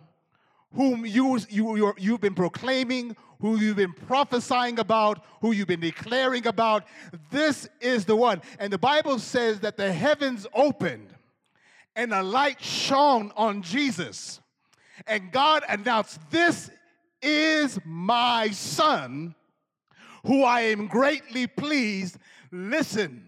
[0.75, 6.45] whom you, you, you've been proclaiming, who you've been prophesying about, who you've been declaring
[6.47, 6.83] about.
[7.31, 8.41] This is the one.
[8.59, 11.13] And the Bible says that the heavens opened
[11.95, 14.41] and a light shone on Jesus.
[15.07, 16.69] And God announced, This
[17.21, 19.33] is my son,
[20.25, 22.17] who I am greatly pleased.
[22.51, 23.27] Listen,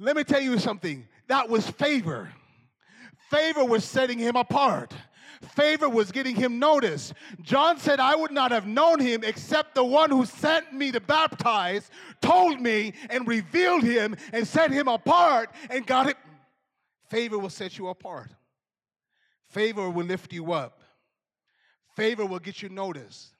[0.00, 1.06] let me tell you something.
[1.28, 2.32] That was favor.
[3.30, 4.94] Favor was setting him apart.
[5.42, 7.14] Favor was getting him noticed.
[7.42, 11.00] John said, I would not have known him except the one who sent me to
[11.00, 16.16] baptize, told me and revealed him and set him apart and got it.
[17.08, 18.30] Favor will set you apart.
[19.48, 20.82] Favor will lift you up.
[21.96, 23.34] Favor will get you noticed.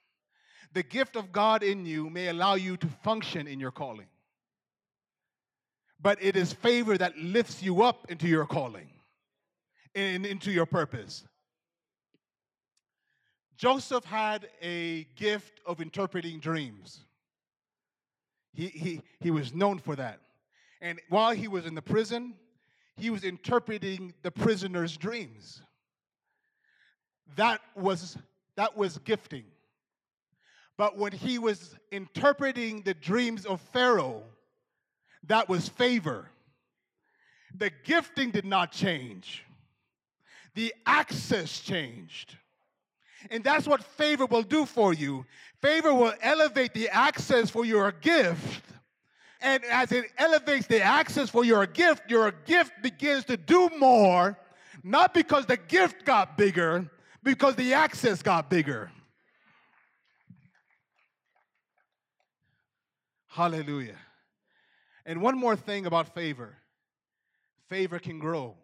[0.73, 4.07] The gift of God in you may allow you to function in your calling.
[6.01, 8.89] But it is favor that lifts you up into your calling
[9.95, 11.25] and into your purpose.
[13.59, 17.01] Joseph had a gift of interpreting dreams.
[18.53, 20.21] He, he, he was known for that.
[20.79, 22.35] And while he was in the prison,
[22.95, 25.61] he was interpreting the prisoner's dreams.
[27.35, 28.17] That was,
[28.55, 29.43] that was gifting.
[30.77, 34.23] But when he was interpreting the dreams of Pharaoh,
[35.27, 36.29] that was favor.
[37.53, 39.43] The gifting did not change,
[40.55, 42.37] the access changed.
[43.29, 45.25] And that's what favor will do for you.
[45.61, 48.63] Favor will elevate the access for your gift,
[49.41, 54.37] And as it elevates the access for your gift, your gift begins to do more,
[54.83, 56.89] not because the gift got bigger,
[57.23, 58.91] because the access got bigger.
[63.27, 63.95] Hallelujah.
[65.05, 66.57] And one more thing about favor
[67.69, 68.55] favor can grow.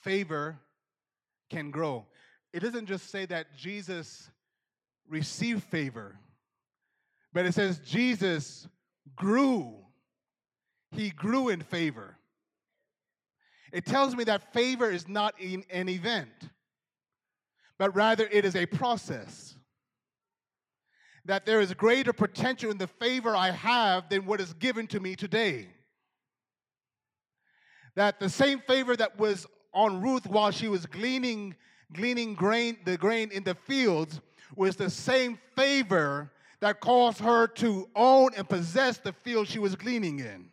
[0.00, 0.58] Favor
[1.54, 2.06] can grow.
[2.52, 4.30] It doesn't just say that Jesus
[5.08, 6.18] received favor,
[7.32, 8.66] but it says Jesus
[9.14, 9.74] grew.
[10.90, 12.16] He grew in favor.
[13.72, 16.50] It tells me that favor is not in an event,
[17.78, 19.54] but rather it is a process.
[21.24, 25.00] That there is greater potential in the favor I have than what is given to
[25.00, 25.68] me today.
[27.96, 31.54] That the same favor that was on Ruth while she was gleaning,
[31.92, 34.20] gleaning grain, the grain in the fields
[34.56, 39.74] was the same favor that caused her to own and possess the field she was
[39.74, 40.48] gleaning in.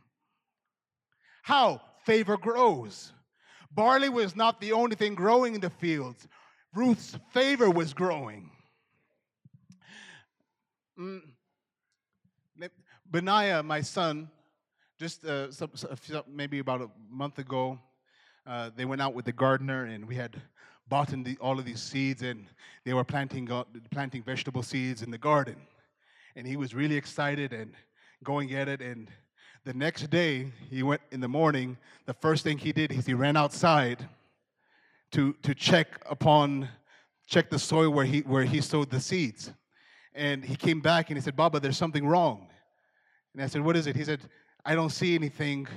[1.44, 1.82] How?
[2.06, 3.14] Favor grows.
[3.74, 6.28] Barley was not the only thing growing in the fields,
[6.74, 8.50] Ruth's favor was growing.
[11.00, 11.22] Mm.
[13.10, 14.30] Benaiah, my son,
[14.98, 15.48] just uh,
[16.28, 17.78] maybe about a month ago,
[18.48, 20.42] uh, they went out with the gardener and we had
[20.88, 22.48] bought the, all of these seeds and
[22.84, 25.56] they were planting, uh, planting vegetable seeds in the garden.
[26.36, 27.74] And he was really excited and
[28.24, 28.82] going at it.
[28.82, 29.10] And
[29.64, 33.14] the next day, he went in the morning, the first thing he did is he
[33.14, 34.08] ran outside
[35.12, 36.68] to, to check upon,
[37.28, 39.52] check the soil where he, where he sowed the seeds.
[40.14, 42.48] And he came back and he said, Baba, there's something wrong.
[43.34, 43.96] And I said, What is it?
[43.96, 44.20] He said,
[44.66, 45.68] I don't see anything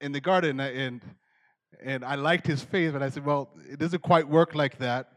[0.00, 0.60] in the garden.
[0.60, 1.00] Uh, and,
[1.82, 5.12] and I liked his faith, but I said, Well, it doesn't quite work like that.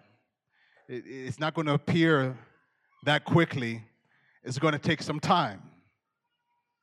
[0.88, 2.38] It, it's not going to appear
[3.06, 3.84] that quickly.
[4.44, 5.62] It's going to take some time.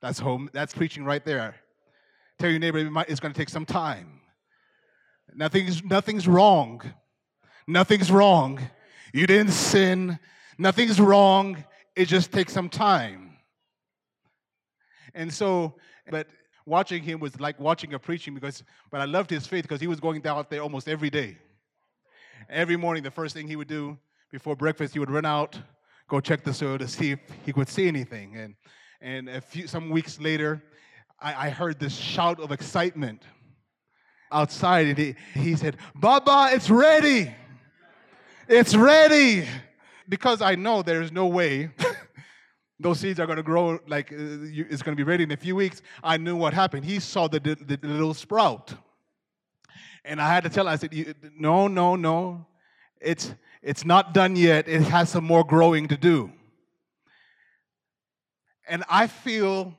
[0.01, 0.49] That's home.
[0.51, 1.55] That's preaching right there.
[2.39, 4.21] Tell your neighbor it's going to take some time.
[5.33, 6.81] Nothing's nothing's wrong.
[7.67, 8.59] Nothing's wrong.
[9.13, 10.19] You didn't sin.
[10.57, 11.63] Nothing's wrong.
[11.95, 13.37] It just takes some time.
[15.13, 15.75] And so,
[16.09, 16.27] but
[16.71, 19.87] watching him was like watching a preaching because, but I loved his faith because he
[19.87, 21.37] was going out there almost every day.
[22.49, 23.97] Every morning, the first thing he would do
[24.31, 25.59] before breakfast, he would run out,
[26.07, 28.37] go check the soil to see if he could see anything.
[28.37, 28.55] And
[29.01, 30.63] and a few some weeks later,
[31.19, 33.23] I, I heard this shout of excitement
[34.31, 37.33] outside, and he, he said, "Baba, it's ready!
[38.47, 39.45] It's ready!"
[40.07, 41.71] Because I know there's no way
[42.81, 45.37] those seeds are going to grow like uh, it's going to be ready in a
[45.37, 45.81] few weeks.
[46.03, 46.85] I knew what happened.
[46.85, 48.73] He saw the, the, the little sprout.
[50.03, 52.45] And I had to tell him, I said, no, no, no.
[52.99, 54.67] It's, it's not done yet.
[54.67, 56.31] It has some more growing to do.
[58.67, 59.75] And I feel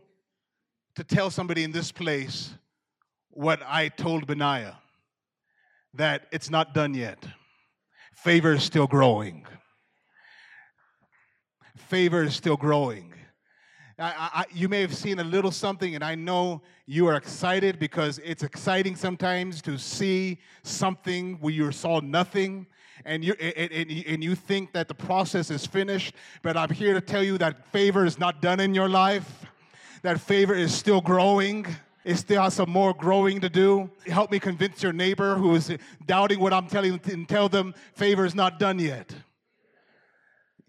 [0.94, 2.54] to tell somebody in this place
[3.30, 4.76] what I told Benaiah
[5.94, 7.26] that it's not done yet.
[8.14, 9.46] Favor is still growing
[11.92, 13.12] favor is still growing.
[13.98, 17.78] I, I, you may have seen a little something, and I know you are excited
[17.78, 22.66] because it's exciting sometimes to see something where you saw nothing
[23.04, 26.14] and you, and, and, and you think that the process is finished.
[26.40, 29.44] But I'm here to tell you that favor is not done in your life,
[30.00, 31.66] that favor is still growing.
[32.06, 33.90] It still has some more growing to do.
[34.06, 35.70] Help me convince your neighbor who is
[36.06, 39.14] doubting what I'm telling and tell them favor is not done yet.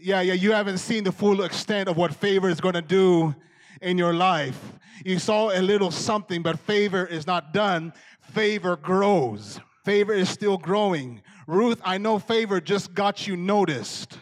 [0.05, 3.33] Yeah, yeah, you haven't seen the full extent of what favor is going to do
[3.81, 4.73] in your life.
[5.05, 7.93] You saw a little something, but favor is not done.
[8.19, 9.61] Favor grows.
[9.85, 11.21] Favor is still growing.
[11.47, 14.19] Ruth, I know favor just got you noticed,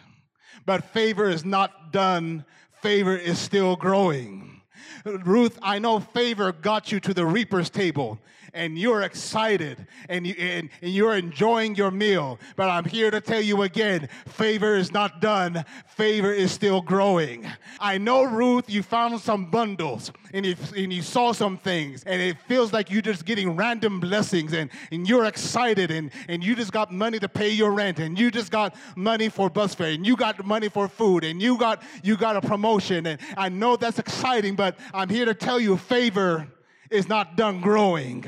[0.67, 2.45] but favor is not done.
[2.83, 4.61] Favor is still growing.
[5.03, 8.19] Ruth, I know favor got you to the reaper's table,
[8.53, 12.39] and you're excited and, you, and, and you're enjoying your meal.
[12.55, 17.47] But I'm here to tell you again favor is not done, favor is still growing.
[17.79, 22.21] I know, Ruth, you found some bundles and you, and you saw some things, and
[22.21, 26.55] it feels like you're just getting random blessings and, and you're excited and, and you
[26.55, 29.91] just got money to pay your rent and you just got money for bus fare
[29.91, 33.49] and you got money for food and you got you got a promotion and I
[33.49, 36.47] know that's exciting but I'm here to tell you favor
[36.91, 38.25] is not done growing.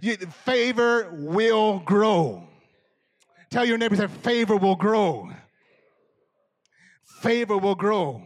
[0.00, 2.48] You, favor will grow.
[3.50, 5.30] Tell your neighbors that favor will grow.
[7.20, 8.22] Favor will grow.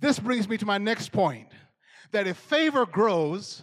[0.00, 1.48] This brings me to my next point
[2.10, 3.62] that if favor grows,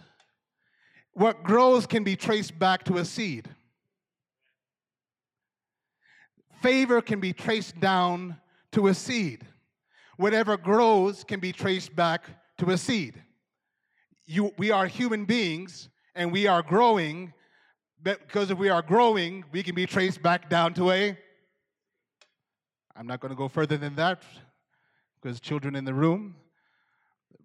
[1.12, 3.48] what grows can be traced back to a seed.
[6.62, 8.38] Favor can be traced down
[8.72, 9.46] to a seed.
[10.18, 12.24] whatever grows can be traced back
[12.58, 13.22] to a seed.
[14.30, 17.32] You, we are human beings and we are growing,
[18.02, 21.16] because if we are growing, we can be traced back down to a.
[22.94, 24.22] I'm not going to go further than that
[25.18, 26.36] because children in the room.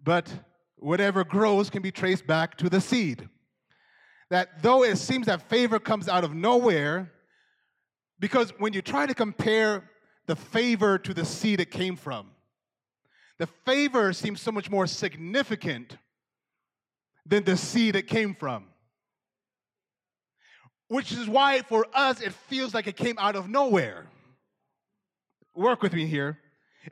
[0.02, 0.30] But
[0.76, 3.30] whatever grows can be traced back to the seed.
[4.28, 7.10] That though it seems that favor comes out of nowhere,
[8.20, 9.88] because when you try to compare
[10.26, 12.26] the favor to the seed it came from,
[13.38, 15.96] the favor seems so much more significant
[17.26, 18.66] than the seed it came from.
[20.88, 24.06] Which is why for us it feels like it came out of nowhere.
[25.54, 26.38] Work with me here.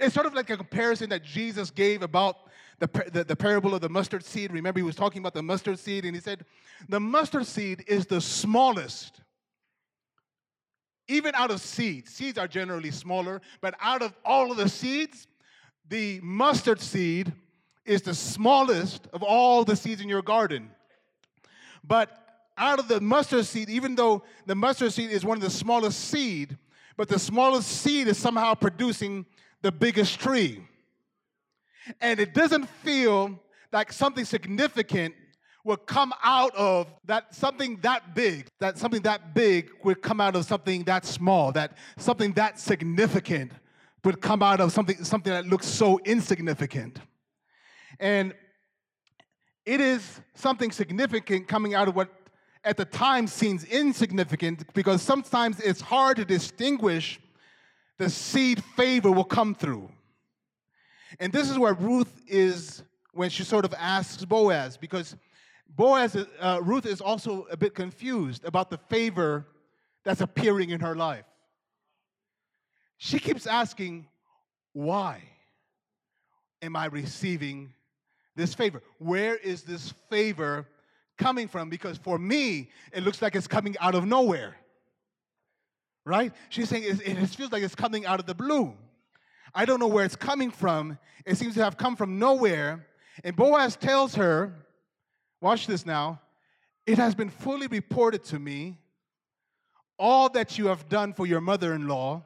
[0.00, 2.36] It's sort of like a comparison that Jesus gave about
[2.78, 4.52] the, the, the, parable of the mustard seed.
[4.52, 6.44] Remember, he was talking about the mustard seed, and he said,
[6.88, 9.20] The mustard seed is the smallest.
[11.08, 15.26] Even out of seeds, seeds are generally smaller, but out of all of the seeds,
[15.88, 17.32] the mustard seed
[17.84, 20.70] is the smallest of all the seeds in your garden.
[21.84, 22.10] But
[22.56, 25.98] out of the mustard seed, even though the mustard seed is one of the smallest
[25.98, 26.56] seed,
[26.96, 29.26] but the smallest seed is somehow producing
[29.62, 30.62] the biggest tree.
[32.00, 33.40] And it doesn't feel
[33.72, 35.14] like something significant
[35.64, 40.36] will come out of that something that big, that something that big would come out
[40.36, 43.52] of something that small, that something that significant
[44.04, 46.98] would come out of something, something that looks so insignificant.
[48.00, 48.34] And
[49.64, 52.08] it is something significant coming out of what
[52.64, 57.20] at the time seems insignificant because sometimes it's hard to distinguish
[57.98, 59.90] the seed favor will come through.
[61.20, 62.82] And this is where Ruth is
[63.12, 65.16] when she sort of asks Boaz because
[65.68, 69.46] Boaz, uh, Ruth is also a bit confused about the favor
[70.04, 71.24] that's appearing in her life.
[72.98, 74.06] She keeps asking,
[74.72, 75.22] Why
[76.60, 77.72] am I receiving
[78.36, 78.82] this favor?
[78.98, 80.66] Where is this favor
[81.18, 81.68] coming from?
[81.68, 84.56] Because for me, it looks like it's coming out of nowhere.
[86.04, 86.32] Right?
[86.48, 88.74] She's saying it, it feels like it's coming out of the blue.
[89.54, 90.98] I don't know where it's coming from.
[91.26, 92.86] It seems to have come from nowhere.
[93.22, 94.54] And Boaz tells her,
[95.40, 96.20] watch this now,
[96.86, 98.78] it has been fully reported to me
[99.98, 102.24] all that you have done for your mother in law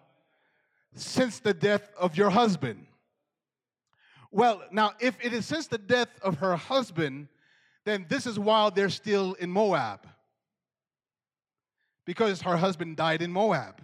[0.94, 2.86] since the death of your husband.
[4.36, 7.28] Well, now, if it is since the death of her husband,
[7.86, 10.06] then this is while they're still in Moab.
[12.04, 13.80] Because her husband died in Moab.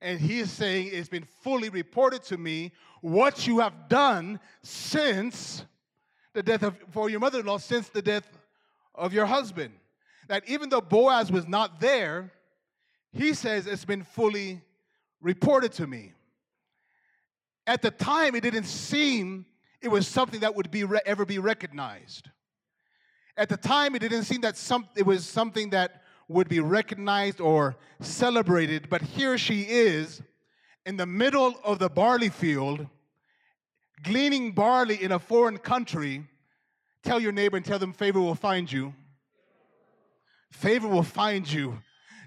[0.00, 5.64] And he is saying, It's been fully reported to me what you have done since
[6.32, 8.28] the death of, for your mother in law, since the death
[8.92, 9.72] of your husband.
[10.26, 12.32] That even though Boaz was not there,
[13.12, 14.62] he says, It's been fully
[15.20, 16.12] reported to me.
[17.68, 19.46] At the time, it didn't seem
[19.80, 22.30] it was something that would be re- ever be recognized.
[23.36, 27.40] At the time, it didn't seem that some, it was something that would be recognized
[27.40, 30.22] or celebrated, but here she is
[30.84, 32.86] in the middle of the barley field,
[34.02, 36.26] gleaning barley in a foreign country.
[37.02, 38.94] Tell your neighbor and tell them favor will find you.
[40.50, 41.78] Favor will find you.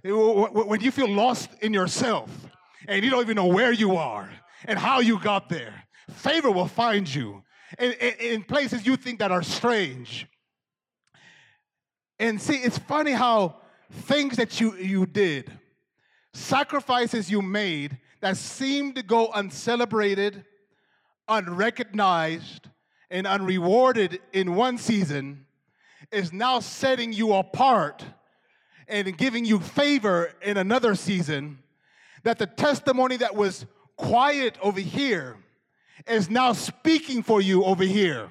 [0.04, 2.30] When you feel lost in yourself
[2.88, 4.30] and you don't even know where you are,
[4.66, 5.84] and how you got there.
[6.16, 7.44] Favor will find you
[7.78, 10.28] in, in, in places you think that are strange.
[12.20, 15.52] And see, it's funny how things that you, you did,
[16.34, 20.44] sacrifices you made that seemed to go uncelebrated,
[21.28, 22.68] unrecognized,
[23.10, 25.46] and unrewarded in one season
[26.12, 28.04] is now setting you apart
[28.88, 31.60] and giving you favor in another season.
[32.24, 35.38] That the testimony that was quiet over here
[36.08, 38.30] is now speaking for you over here.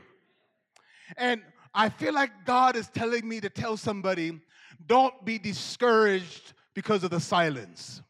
[1.17, 1.43] And
[1.75, 4.41] I feel like God is telling me to tell somebody
[4.87, 8.03] don't be discouraged because of the silence.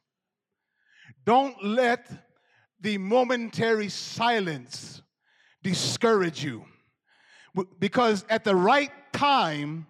[1.24, 2.08] Don't let
[2.80, 5.02] the momentary silence
[5.62, 6.64] discourage you.
[7.78, 9.86] Because at the right time,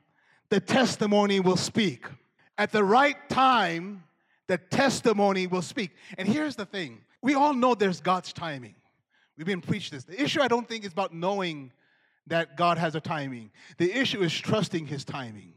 [0.48, 2.06] the testimony will speak.
[2.56, 4.04] At the right time,
[4.46, 5.94] the testimony will speak.
[6.16, 8.74] And here's the thing we all know there's God's timing.
[9.38, 10.02] We've been preached this.
[10.02, 11.70] The issue, I don't think, is about knowing
[12.26, 13.52] that God has a timing.
[13.78, 15.54] The issue is trusting His timing.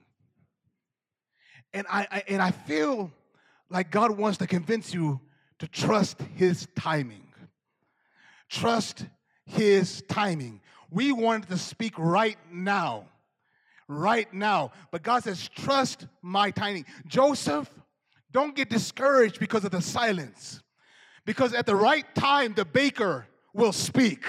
[1.74, 3.12] And I, I, and I feel
[3.72, 5.20] like God wants to convince you
[5.58, 7.28] to trust His timing.
[8.50, 9.08] Trust
[9.46, 10.62] His timing.
[10.92, 13.06] We wanted to speak right now,
[13.88, 14.74] right now.
[14.92, 16.86] But God says, trust my timing.
[17.08, 17.68] Joseph,
[18.32, 20.62] don't get discouraged because of the silence.
[21.26, 24.26] Because at the right time, the baker will speak.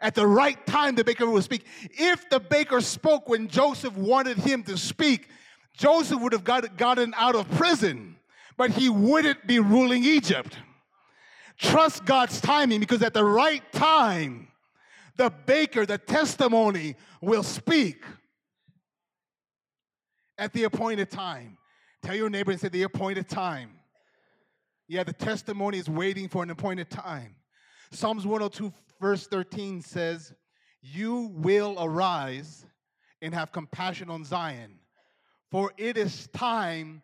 [0.00, 1.64] At the right time, the baker will speak.
[1.92, 5.28] If the baker spoke when Joseph wanted him to speak,
[5.76, 8.16] Joseph would have got, gotten out of prison,
[8.56, 10.58] but he wouldn't be ruling Egypt.
[11.56, 14.48] Trust God's timing because at the right time,
[15.16, 18.04] the baker, the testimony will speak
[20.38, 21.58] at the appointed time.
[22.02, 23.70] Tell your neighbor and say, the appointed time.
[24.88, 27.36] Yeah, the testimony is waiting for an appointed time.
[27.94, 30.32] Psalms 102, verse 13 says,
[30.80, 32.64] You will arise
[33.20, 34.78] and have compassion on Zion,
[35.50, 37.02] for it is time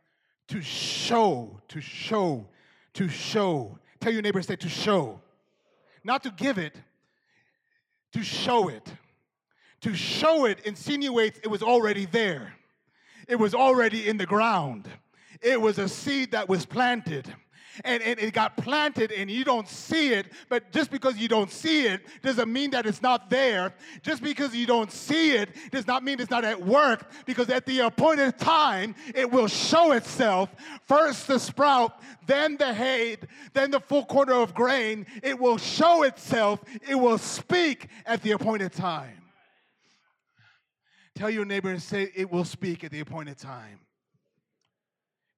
[0.48, 2.48] to show, to show,
[2.94, 3.78] to show.
[4.00, 5.20] Tell your neighbor, say, to show.
[6.04, 6.74] Not to give it,
[8.12, 8.90] to show it.
[9.82, 12.54] To show it insinuates it was already there.
[13.28, 14.88] It was already in the ground.
[15.42, 17.32] It was a seed that was planted.
[17.84, 21.50] And, and, it got planted and you don't see it, but just because you don't
[21.50, 23.74] see it doesn't mean that it's not there.
[24.02, 27.66] Just because you don't see it does not mean it's not at work, because at
[27.66, 30.50] the appointed time, it will show itself.
[30.86, 33.16] First the sprout, then the hay,
[33.52, 35.06] then the full quarter of grain.
[35.22, 39.22] It will show itself, it will speak at the appointed time.
[41.18, 43.80] Tell your neighbor and say, It will speak at the appointed time.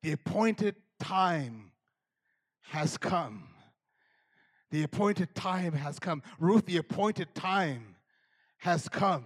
[0.03, 1.69] The appointed time
[2.70, 3.44] has come.
[4.70, 6.22] The appointed time has come.
[6.38, 7.96] Ruth, the appointed time
[8.58, 9.24] has come.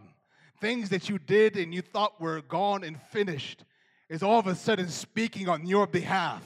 [0.61, 3.64] Things that you did and you thought were gone and finished
[4.09, 6.42] is all of a sudden speaking on your behalf.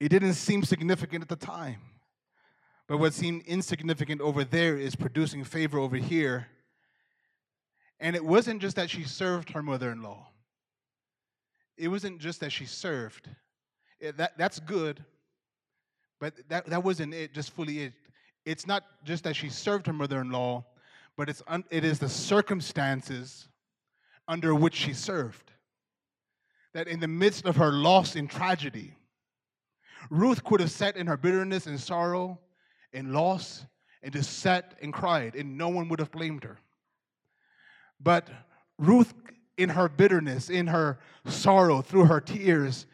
[0.00, 1.80] It didn't seem significant at the time.
[2.86, 6.46] But what seemed insignificant over there is producing favor over here
[8.00, 10.28] and it wasn't just that she served her mother in law,
[11.76, 13.28] it wasn't just that she served.
[14.00, 15.04] That, that's good,
[16.20, 17.92] but that, that wasn't it, just fully it.
[18.44, 20.64] It's not just that she served her mother in law,
[21.16, 23.48] but it's un, it is the circumstances
[24.28, 25.50] under which she served.
[26.74, 28.94] That in the midst of her loss and tragedy,
[30.10, 32.38] Ruth could have sat in her bitterness and sorrow
[32.92, 33.66] and loss
[34.02, 36.58] and just sat and cried, and no one would have blamed her.
[38.00, 38.28] But
[38.78, 39.12] Ruth,
[39.56, 42.86] in her bitterness, in her sorrow, through her tears,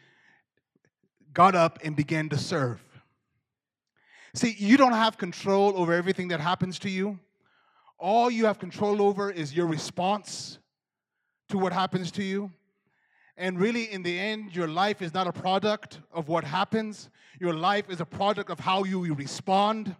[1.35, 2.81] got up and began to serve.
[4.33, 7.19] See, you don't have control over everything that happens to you.
[7.99, 10.57] All you have control over is your response
[11.49, 12.51] to what happens to you.
[13.37, 17.09] And really, in the end, your life is not a product of what happens.
[17.39, 19.95] Your life is a product of how you respond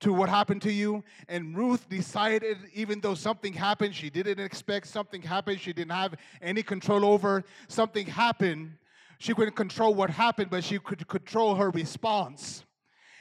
[0.00, 1.04] to what happened to you.
[1.28, 6.14] And Ruth decided, even though something happened she didn't expect, something happened she didn't have
[6.42, 8.72] any control over, something happened.
[9.20, 12.64] She couldn't control what happened, but she could control her response.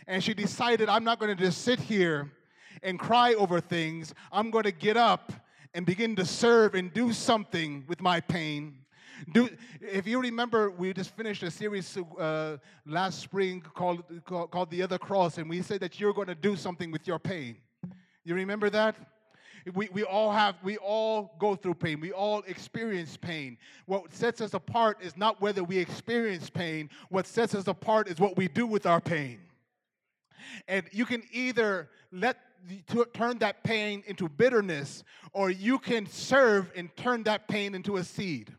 [0.07, 2.31] And she decided, I'm not going to just sit here
[2.81, 4.13] and cry over things.
[4.31, 5.33] I'm going to get up
[5.73, 8.77] and begin to serve and do something with my pain.
[9.33, 9.49] Do,
[9.81, 14.81] if you remember, we just finished a series uh, last spring called, called, called The
[14.81, 17.57] Other Cross, and we said that you're going to do something with your pain.
[18.23, 18.95] You remember that?
[19.73, 21.99] We, we all have, we all go through pain.
[21.99, 23.57] We all experience pain.
[23.85, 26.89] What sets us apart is not whether we experience pain.
[27.09, 29.39] What sets us apart is what we do with our pain.
[30.67, 32.37] And you can either let
[32.87, 37.97] to turn that pain into bitterness, or you can serve and turn that pain into
[37.97, 38.53] a seed.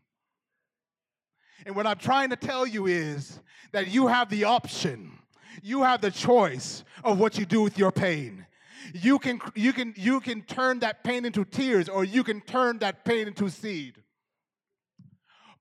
[1.67, 3.41] And what I'm trying to tell you is
[3.73, 5.19] that you have the option,
[5.63, 8.47] you have the choice of what you do with your pain.
[8.95, 12.79] You can, you can, you can turn that pain into tears, or you can turn
[12.79, 13.97] that pain into seed.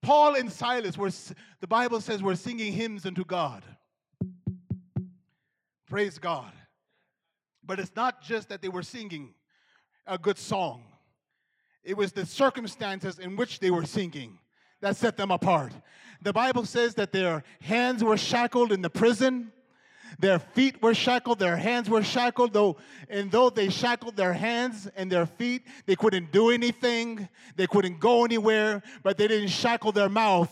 [0.02, 1.12] Paul and Silas were,
[1.60, 3.64] the Bible says, were singing hymns unto God.
[5.90, 6.52] Praise God.
[7.66, 9.34] But it's not just that they were singing
[10.08, 10.84] a good song,
[11.84, 14.40] it was the circumstances in which they were singing
[14.82, 15.74] that set them apart.
[16.22, 19.52] The Bible says that their hands were shackled in the prison.
[20.18, 22.78] Their feet were shackled, their hands were shackled, though,
[23.10, 28.00] and though they shackled their hands and their feet, they couldn't do anything, they couldn't
[28.00, 30.52] go anywhere, but they didn't shackle their mouth.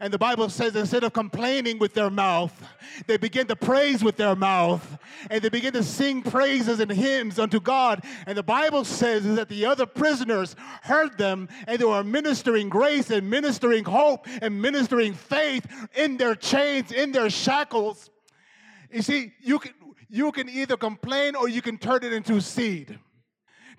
[0.00, 2.52] And the Bible says instead of complaining with their mouth,
[3.06, 4.98] they begin to praise with their mouth.
[5.30, 8.02] And they begin to sing praises and hymns unto God.
[8.26, 13.10] And the Bible says that the other prisoners heard them and they were ministering grace
[13.10, 18.10] and ministering hope and ministering faith in their chains, in their shackles.
[18.92, 19.72] You see, you can,
[20.08, 22.98] you can either complain or you can turn it into seed.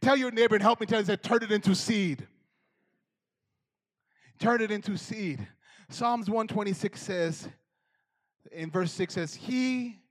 [0.02, 2.28] Tell your neighbor and help me tell you that turn it into seed.
[4.40, 5.48] Turn it into seed.
[5.90, 7.48] Psalms 126 says,
[8.52, 10.02] in verse 6 says, He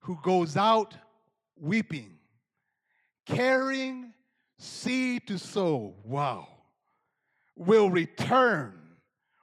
[0.00, 0.94] who goes out
[1.56, 2.18] weeping
[3.30, 4.12] carrying
[4.58, 6.48] seed to sow, wow,
[7.56, 8.74] will return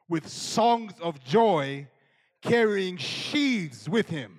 [0.10, 1.88] with songs of joy,
[2.42, 4.37] carrying sheaves with him.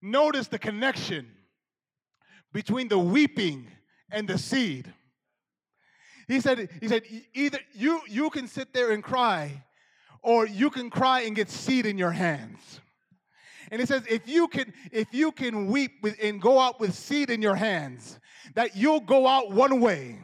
[0.00, 1.26] Notice the connection
[2.52, 3.68] between the weeping
[4.10, 4.92] and the seed.
[6.26, 7.02] He said, he said,
[7.34, 9.64] either you, you can sit there and cry,
[10.22, 12.80] or you can cry and get seed in your hands.
[13.70, 16.94] And it says, if you can, if you can weep with, and go out with
[16.94, 18.18] seed in your hands,
[18.54, 20.18] that you'll go out one way.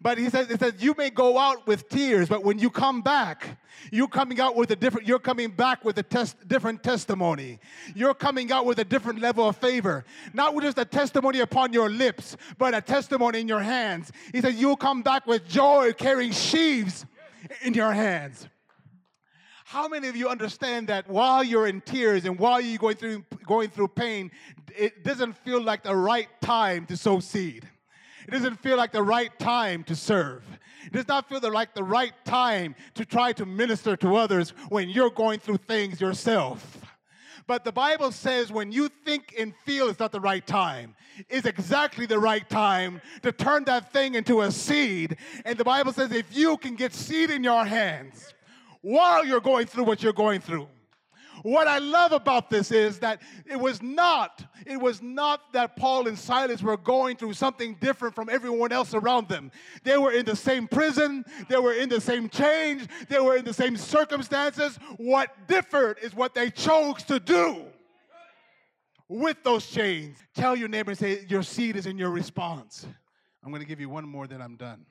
[0.00, 3.02] But he says, it says, you may go out with tears, but when you come
[3.02, 3.58] back,
[3.90, 7.58] you're coming out with a different, you're coming back with a test, different testimony.
[7.94, 10.04] You're coming out with a different level of favor.
[10.32, 14.12] Not with just a testimony upon your lips, but a testimony in your hands.
[14.32, 17.06] He says, you'll come back with joy carrying sheaves
[17.62, 18.48] in your hands.
[19.64, 23.24] How many of you understand that while you're in tears and while you're going through,
[23.44, 24.30] going through pain,
[24.76, 27.68] it doesn't feel like the right time to sow seed?
[28.26, 30.42] It doesn't feel like the right time to serve.
[30.86, 34.88] It does not feel like the right time to try to minister to others when
[34.88, 36.78] you're going through things yourself.
[37.46, 40.96] But the Bible says when you think and feel it's not the right time,
[41.28, 45.16] it's exactly the right time to turn that thing into a seed.
[45.44, 48.34] And the Bible says if you can get seed in your hands,
[48.82, 50.68] while you're going through what you're going through.
[51.46, 56.08] What I love about this is that it was not, it was not that Paul
[56.08, 59.52] and Silas were going through something different from everyone else around them.
[59.84, 63.44] They were in the same prison, they were in the same change, they were in
[63.44, 64.76] the same circumstances.
[64.96, 67.66] What differed is what they chose to do
[69.08, 70.18] with those chains.
[70.34, 72.88] Tell your neighbor and say, Your seed is in your response.
[73.44, 74.84] I'm going to give you one more, then I'm done.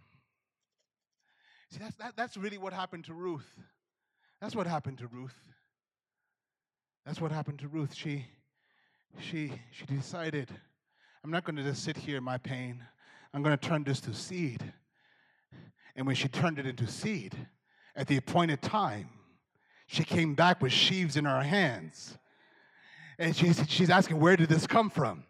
[1.72, 3.60] See, that's, that, that's really what happened to Ruth.
[4.40, 5.36] That's what happened to Ruth.
[7.06, 7.94] That's what happened to Ruth.
[7.94, 8.26] She,
[9.20, 10.50] she, she decided,
[11.24, 12.84] I'm not going to just sit here in my pain.
[13.34, 14.64] I'm going to turn this to seed.
[15.96, 17.36] And when she turned it into seed,
[17.96, 19.10] at the appointed time,
[19.88, 22.18] she came back with sheaves in her hands.
[23.20, 25.26] And she's, she's asking, Where did this come from?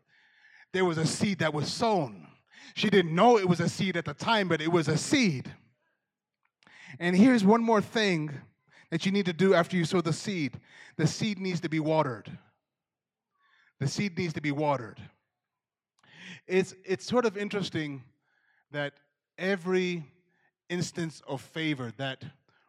[0.72, 2.28] There was a seed that was sown.
[2.74, 5.52] She didn't know it was a seed at the time, but it was a seed.
[7.00, 8.32] And here's one more thing
[8.92, 10.60] that you need to do after you sow the seed
[10.98, 12.32] the seed needs to be watered.
[13.80, 15.02] The seed needs to be watered.
[16.48, 18.04] It's, it's sort of interesting
[18.72, 18.94] that
[19.38, 20.06] every
[20.70, 22.24] instance of favor that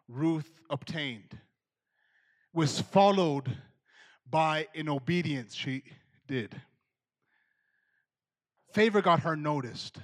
[0.08, 1.38] Ruth obtained
[2.52, 3.56] was followed
[4.28, 5.84] by an obedience she
[6.26, 6.60] did.
[8.72, 9.98] Favor got her noticed.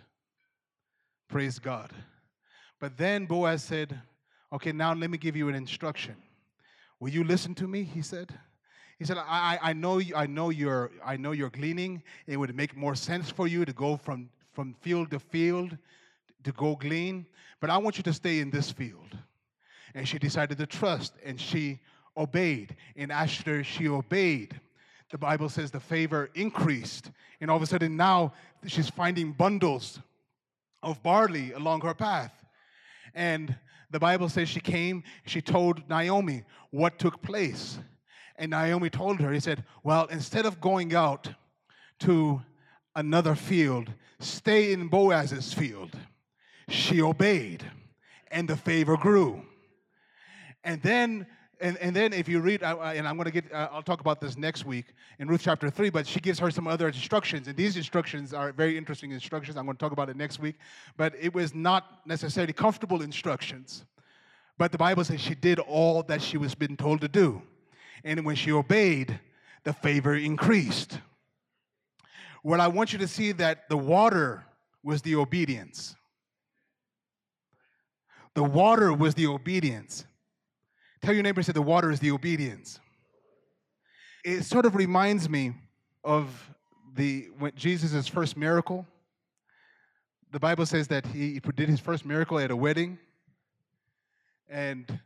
[1.28, 1.90] Praise God.
[2.78, 4.00] But then Boaz said,
[4.52, 6.14] Okay, now let me give you an instruction.
[7.00, 7.84] Will you listen to me?
[7.84, 8.32] He said.
[8.98, 12.02] He said, I, I, know, I, know you're, I know you're gleaning.
[12.26, 15.76] It would make more sense for you to go from, from field to field
[16.44, 17.26] to go glean,
[17.60, 19.16] but I want you to stay in this field.
[19.94, 21.78] And she decided to trust, and she
[22.16, 22.76] obeyed.
[22.96, 24.60] And after she obeyed,
[25.10, 27.10] the Bible says the favor increased.
[27.40, 28.32] And all of a sudden now
[28.66, 30.00] she's finding bundles
[30.82, 32.32] of barley along her path.
[33.14, 33.56] And
[33.92, 37.78] the Bible says she came, she told Naomi what took place.
[38.36, 41.28] And Naomi told her, he said, Well, instead of going out
[42.00, 42.42] to
[42.96, 45.96] another field, stay in Boaz's field.
[46.68, 47.64] She obeyed,
[48.30, 49.42] and the favor grew.
[50.64, 51.26] And then
[51.62, 54.20] and, and then if you read, and I'm going to get, uh, I'll talk about
[54.20, 54.86] this next week
[55.20, 57.46] in Ruth chapter 3, but she gives her some other instructions.
[57.46, 59.56] And these instructions are very interesting instructions.
[59.56, 60.56] I'm going to talk about it next week.
[60.96, 63.84] But it was not necessarily comfortable instructions.
[64.58, 67.40] But the Bible says she did all that she was been told to do.
[68.02, 69.20] And when she obeyed,
[69.62, 70.98] the favor increased.
[72.42, 74.44] What I want you to see that the water
[74.82, 75.94] was the obedience.
[78.34, 80.06] The water was the obedience.
[81.02, 82.78] Tell your neighbor, say, the water is the obedience.
[84.24, 85.52] It sort of reminds me
[86.04, 86.50] of
[86.94, 88.86] the when Jesus' first miracle.
[90.30, 92.98] The Bible says that he did his first miracle at a wedding.
[94.48, 95.00] And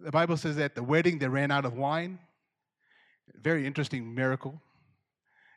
[0.00, 2.18] the Bible says that the wedding they ran out of wine.
[3.34, 4.60] Very interesting miracle.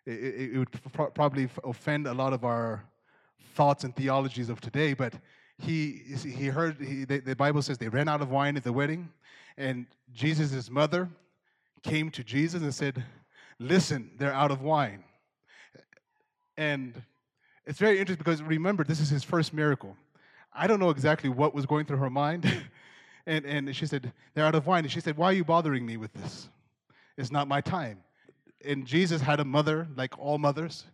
[0.06, 2.84] It, it, it would pro- probably offend a lot of our
[3.54, 5.14] thoughts and theologies of today, but
[5.58, 8.74] he, he heard, he, the, the Bible says they ran out of wine at the
[8.74, 9.10] wedding,
[9.58, 11.10] and Jesus' mother
[11.84, 13.04] came to Jesus and said,
[13.58, 15.04] Listen, they're out of wine.
[16.58, 17.02] And
[17.66, 19.96] it's very interesting because remember, this is his first miracle.
[20.54, 22.52] I don't know exactly what was going through her mind.
[23.26, 24.84] and, and she said, They're out of wine.
[24.84, 26.50] And she said, Why are you bothering me with this?
[27.18, 28.00] It's not my time.
[28.64, 30.86] And Jesus had a mother, like all mothers.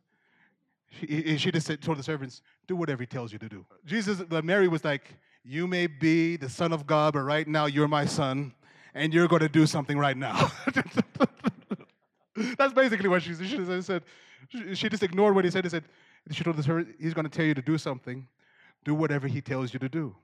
[0.92, 3.66] She, she just said, told the servants, do whatever he tells you to do.
[3.86, 7.88] Jesus, Mary was like, you may be the son of God, but right now you're
[7.88, 8.54] my son,
[8.94, 10.52] and you're going to do something right now.
[12.58, 14.04] That's basically what she, she said.
[14.74, 15.64] She just ignored what he said.
[15.64, 15.86] He said,
[16.30, 18.28] she told the servant, he's going to tell you to do something.
[18.84, 20.16] Do whatever he tells you to do.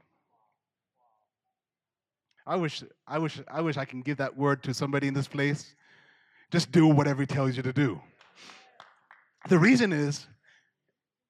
[2.46, 5.28] I wish, I wish, I wish I can give that word to somebody in this
[5.28, 5.76] place.
[6.50, 8.00] Just do whatever he tells you to do.
[9.50, 10.28] The reason is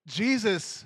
[0.07, 0.85] Jesus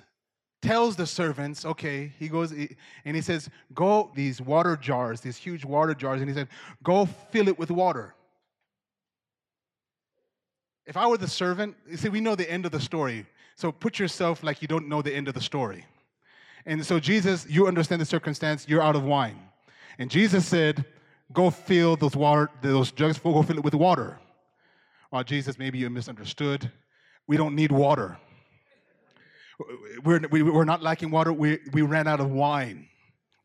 [0.60, 5.64] tells the servants, okay, he goes and he says, go these water jars, these huge
[5.64, 6.48] water jars, and he said,
[6.82, 8.14] go fill it with water.
[10.86, 13.26] If I were the servant, you see, we know the end of the story.
[13.54, 15.84] So put yourself like you don't know the end of the story.
[16.66, 19.38] And so Jesus, you understand the circumstance, you're out of wine.
[19.98, 20.84] And Jesus said,
[21.32, 24.18] Go fill those water, those jugs, go fill it with water.
[25.10, 26.70] Well, Jesus, maybe you misunderstood.
[27.26, 28.18] We don't need water.
[30.04, 31.32] We're, we, we're not lacking water.
[31.32, 32.88] We, we ran out of wine.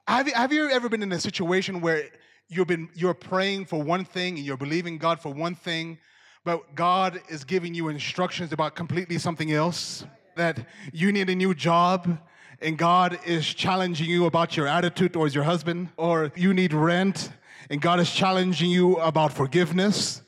[0.07, 2.09] Have have you ever been in a situation where
[2.47, 5.97] you've been, you're praying for one thing and you're believing God for one thing,
[6.45, 10.05] but God is giving you instructions about completely something else?
[10.35, 12.17] That you need a new job
[12.61, 17.29] and God is challenging you about your attitude towards your husband, or you need rent
[17.69, 20.21] and God is challenging you about forgiveness,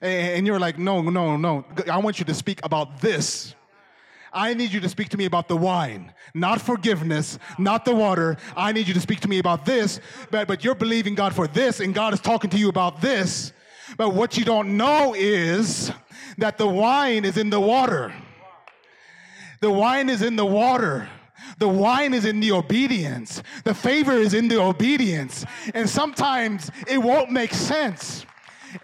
[0.00, 3.54] and you're like, no, no, no, I want you to speak about this.
[4.32, 8.36] I need you to speak to me about the wine, not forgiveness, not the water.
[8.56, 10.00] I need you to speak to me about this,
[10.30, 13.52] but, but you're believing God for this, and God is talking to you about this.
[13.96, 15.90] But what you don't know is
[16.36, 18.12] that the wine is in the water.
[19.60, 21.08] The wine is in the water.
[21.58, 23.42] The wine is in the obedience.
[23.64, 25.44] The favor is in the obedience.
[25.74, 28.24] And sometimes it won't make sense.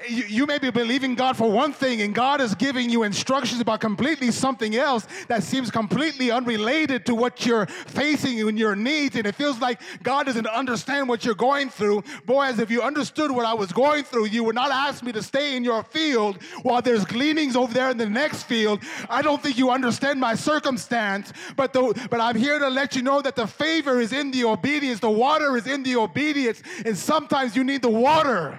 [0.08, 3.60] You, you, may be believing God for one thing, and God is giving you instructions
[3.60, 9.16] about completely something else that seems completely unrelated to what you're facing in your needs.
[9.16, 12.04] And it feels like God doesn't understand what you're going through.
[12.24, 15.22] Boaz, if you understood what I was going through, you would not ask me to
[15.22, 18.80] stay in your field while there's gleanings over there in the next field.
[19.10, 23.02] I don't think you understand my circumstance, but, the, but I'm here to let you
[23.02, 26.96] know that the favor is in the obedience, the water is in the obedience, and
[26.96, 28.58] sometimes you need the water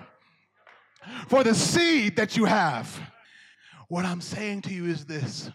[1.27, 2.99] for the seed that you have.
[3.87, 5.49] What I'm saying to you is this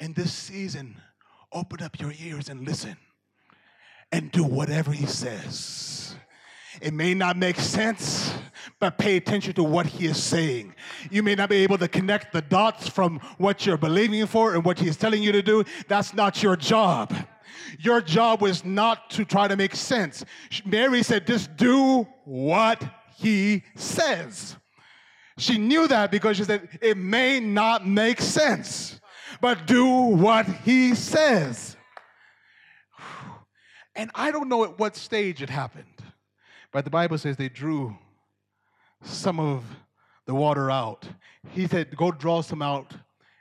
[0.00, 0.96] in this season,
[1.52, 2.96] open up your ears and listen
[4.10, 6.16] and do whatever He says.
[6.80, 8.34] It may not make sense,
[8.80, 10.74] but pay attention to what he is saying.
[11.10, 14.64] You may not be able to connect the dots from what you're believing for and
[14.64, 15.64] what he's telling you to do.
[15.88, 17.14] That's not your job.
[17.78, 20.24] Your job was not to try to make sense.
[20.64, 22.82] Mary said, just do what
[23.16, 24.56] he says.
[25.36, 29.00] She knew that because she said, it may not make sense,
[29.40, 31.76] but do what he says.
[33.96, 36.02] And I don't know at what stage it happened,
[36.72, 37.96] but the Bible says they drew
[39.02, 39.64] some of
[40.26, 41.06] the water out.
[41.50, 42.94] He said, Go draw some out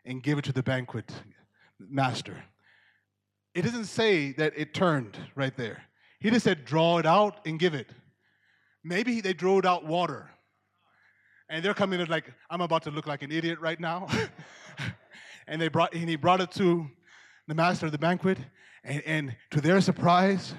[0.06, 1.12] and give it to the banquet
[1.80, 2.44] master.
[3.56, 5.84] It doesn't say that it turned right there.
[6.20, 7.90] He just said, Draw it out and give it.
[8.84, 10.33] Maybe they drew out water
[11.50, 14.08] and they're coming in like, I'm about to look like an idiot right now.
[15.48, 16.88] and they brought and he brought it to
[17.48, 18.38] the master of the banquet,
[18.84, 20.54] and, and to their surprise,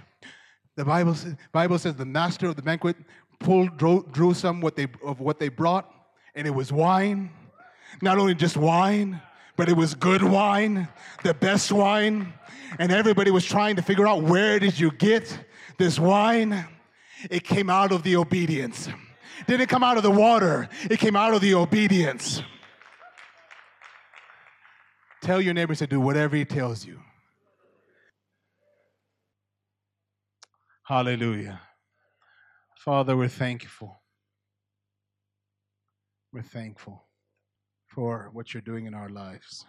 [0.77, 1.17] the Bible,
[1.53, 2.97] Bible says the master of the banquet
[3.41, 5.91] pulled drew, drew some what they, of what they brought,
[6.35, 7.31] and it was wine.
[8.03, 9.21] Not only just wine,
[9.57, 10.89] but it was good wine,
[11.23, 12.33] the best wine.
[12.79, 15.39] And everybody was trying to figure out where did you get
[15.79, 16.67] this wine?
[17.31, 18.89] It came out of the obedience
[19.47, 22.43] didn't come out of the water, it came out of the obedience.
[25.23, 27.01] Tell your neighbors to do whatever he tells you.
[30.85, 31.61] Hallelujah.
[32.77, 34.03] Father, we're thankful.
[36.31, 37.07] We're thankful
[37.87, 39.65] for what you're doing in our lives.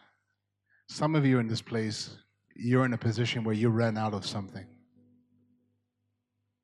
[0.90, 2.18] Some of you in this place,
[2.56, 4.66] you're in a position where you ran out of something.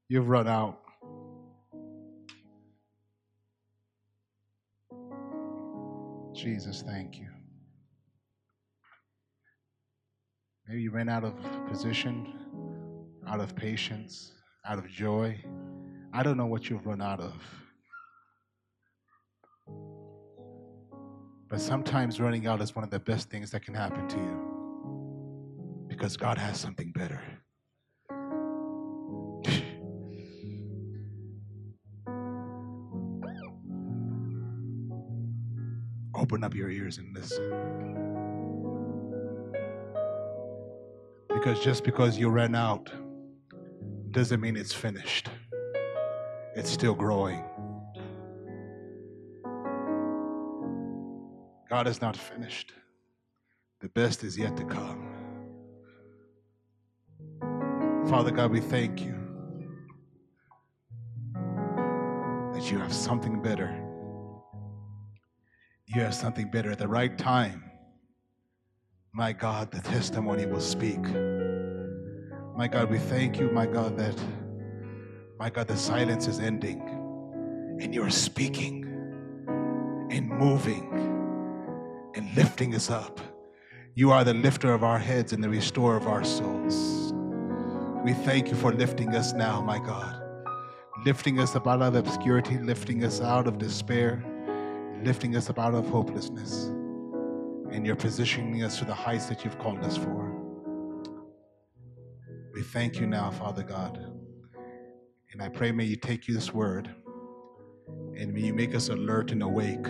[0.10, 0.82] You've run out.
[6.34, 7.27] Jesus, thank you.
[10.67, 11.34] Maybe you ran out of
[11.67, 12.34] position,
[13.27, 14.32] out of patience,
[14.65, 15.38] out of joy.
[16.13, 17.34] I don't know what you've run out of.
[21.49, 25.86] But sometimes running out is one of the best things that can happen to you
[25.89, 27.21] because God has something better.
[36.32, 37.43] Open up your ears and listen.
[41.27, 42.89] Because just because you ran out
[44.11, 45.27] doesn't mean it's finished,
[46.55, 47.43] it's still growing.
[51.69, 52.71] God is not finished,
[53.82, 55.09] the best is yet to come.
[58.07, 59.17] Father God, we thank you
[62.53, 63.90] that you have something better.
[65.93, 67.69] You have something better at the right time.
[69.11, 71.01] My God, the testimony will speak.
[72.55, 74.15] My God, we thank you, my God, that,
[75.37, 76.79] my God, the silence is ending
[77.81, 78.85] and you're speaking
[80.09, 80.87] and moving
[82.15, 83.19] and lifting us up.
[83.93, 87.11] You are the lifter of our heads and the restorer of our souls.
[88.05, 90.23] We thank you for lifting us now, my God.
[91.05, 94.23] Lifting us up out of obscurity, lifting us out of despair,
[95.04, 96.72] lifting us up out of hopelessness.
[97.72, 100.36] And you're positioning us to the heights that you've called us for.
[102.54, 103.97] We thank you now, Father God.
[105.32, 106.93] And I pray, may you take this word
[108.18, 109.84] and may you make us alert and awake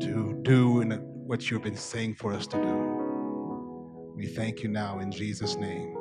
[0.00, 0.82] to do
[1.26, 4.12] what you've been saying for us to do.
[4.16, 5.96] We thank you now in Jesus' name.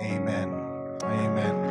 [0.00, 0.52] Amen.
[1.04, 1.63] Amen.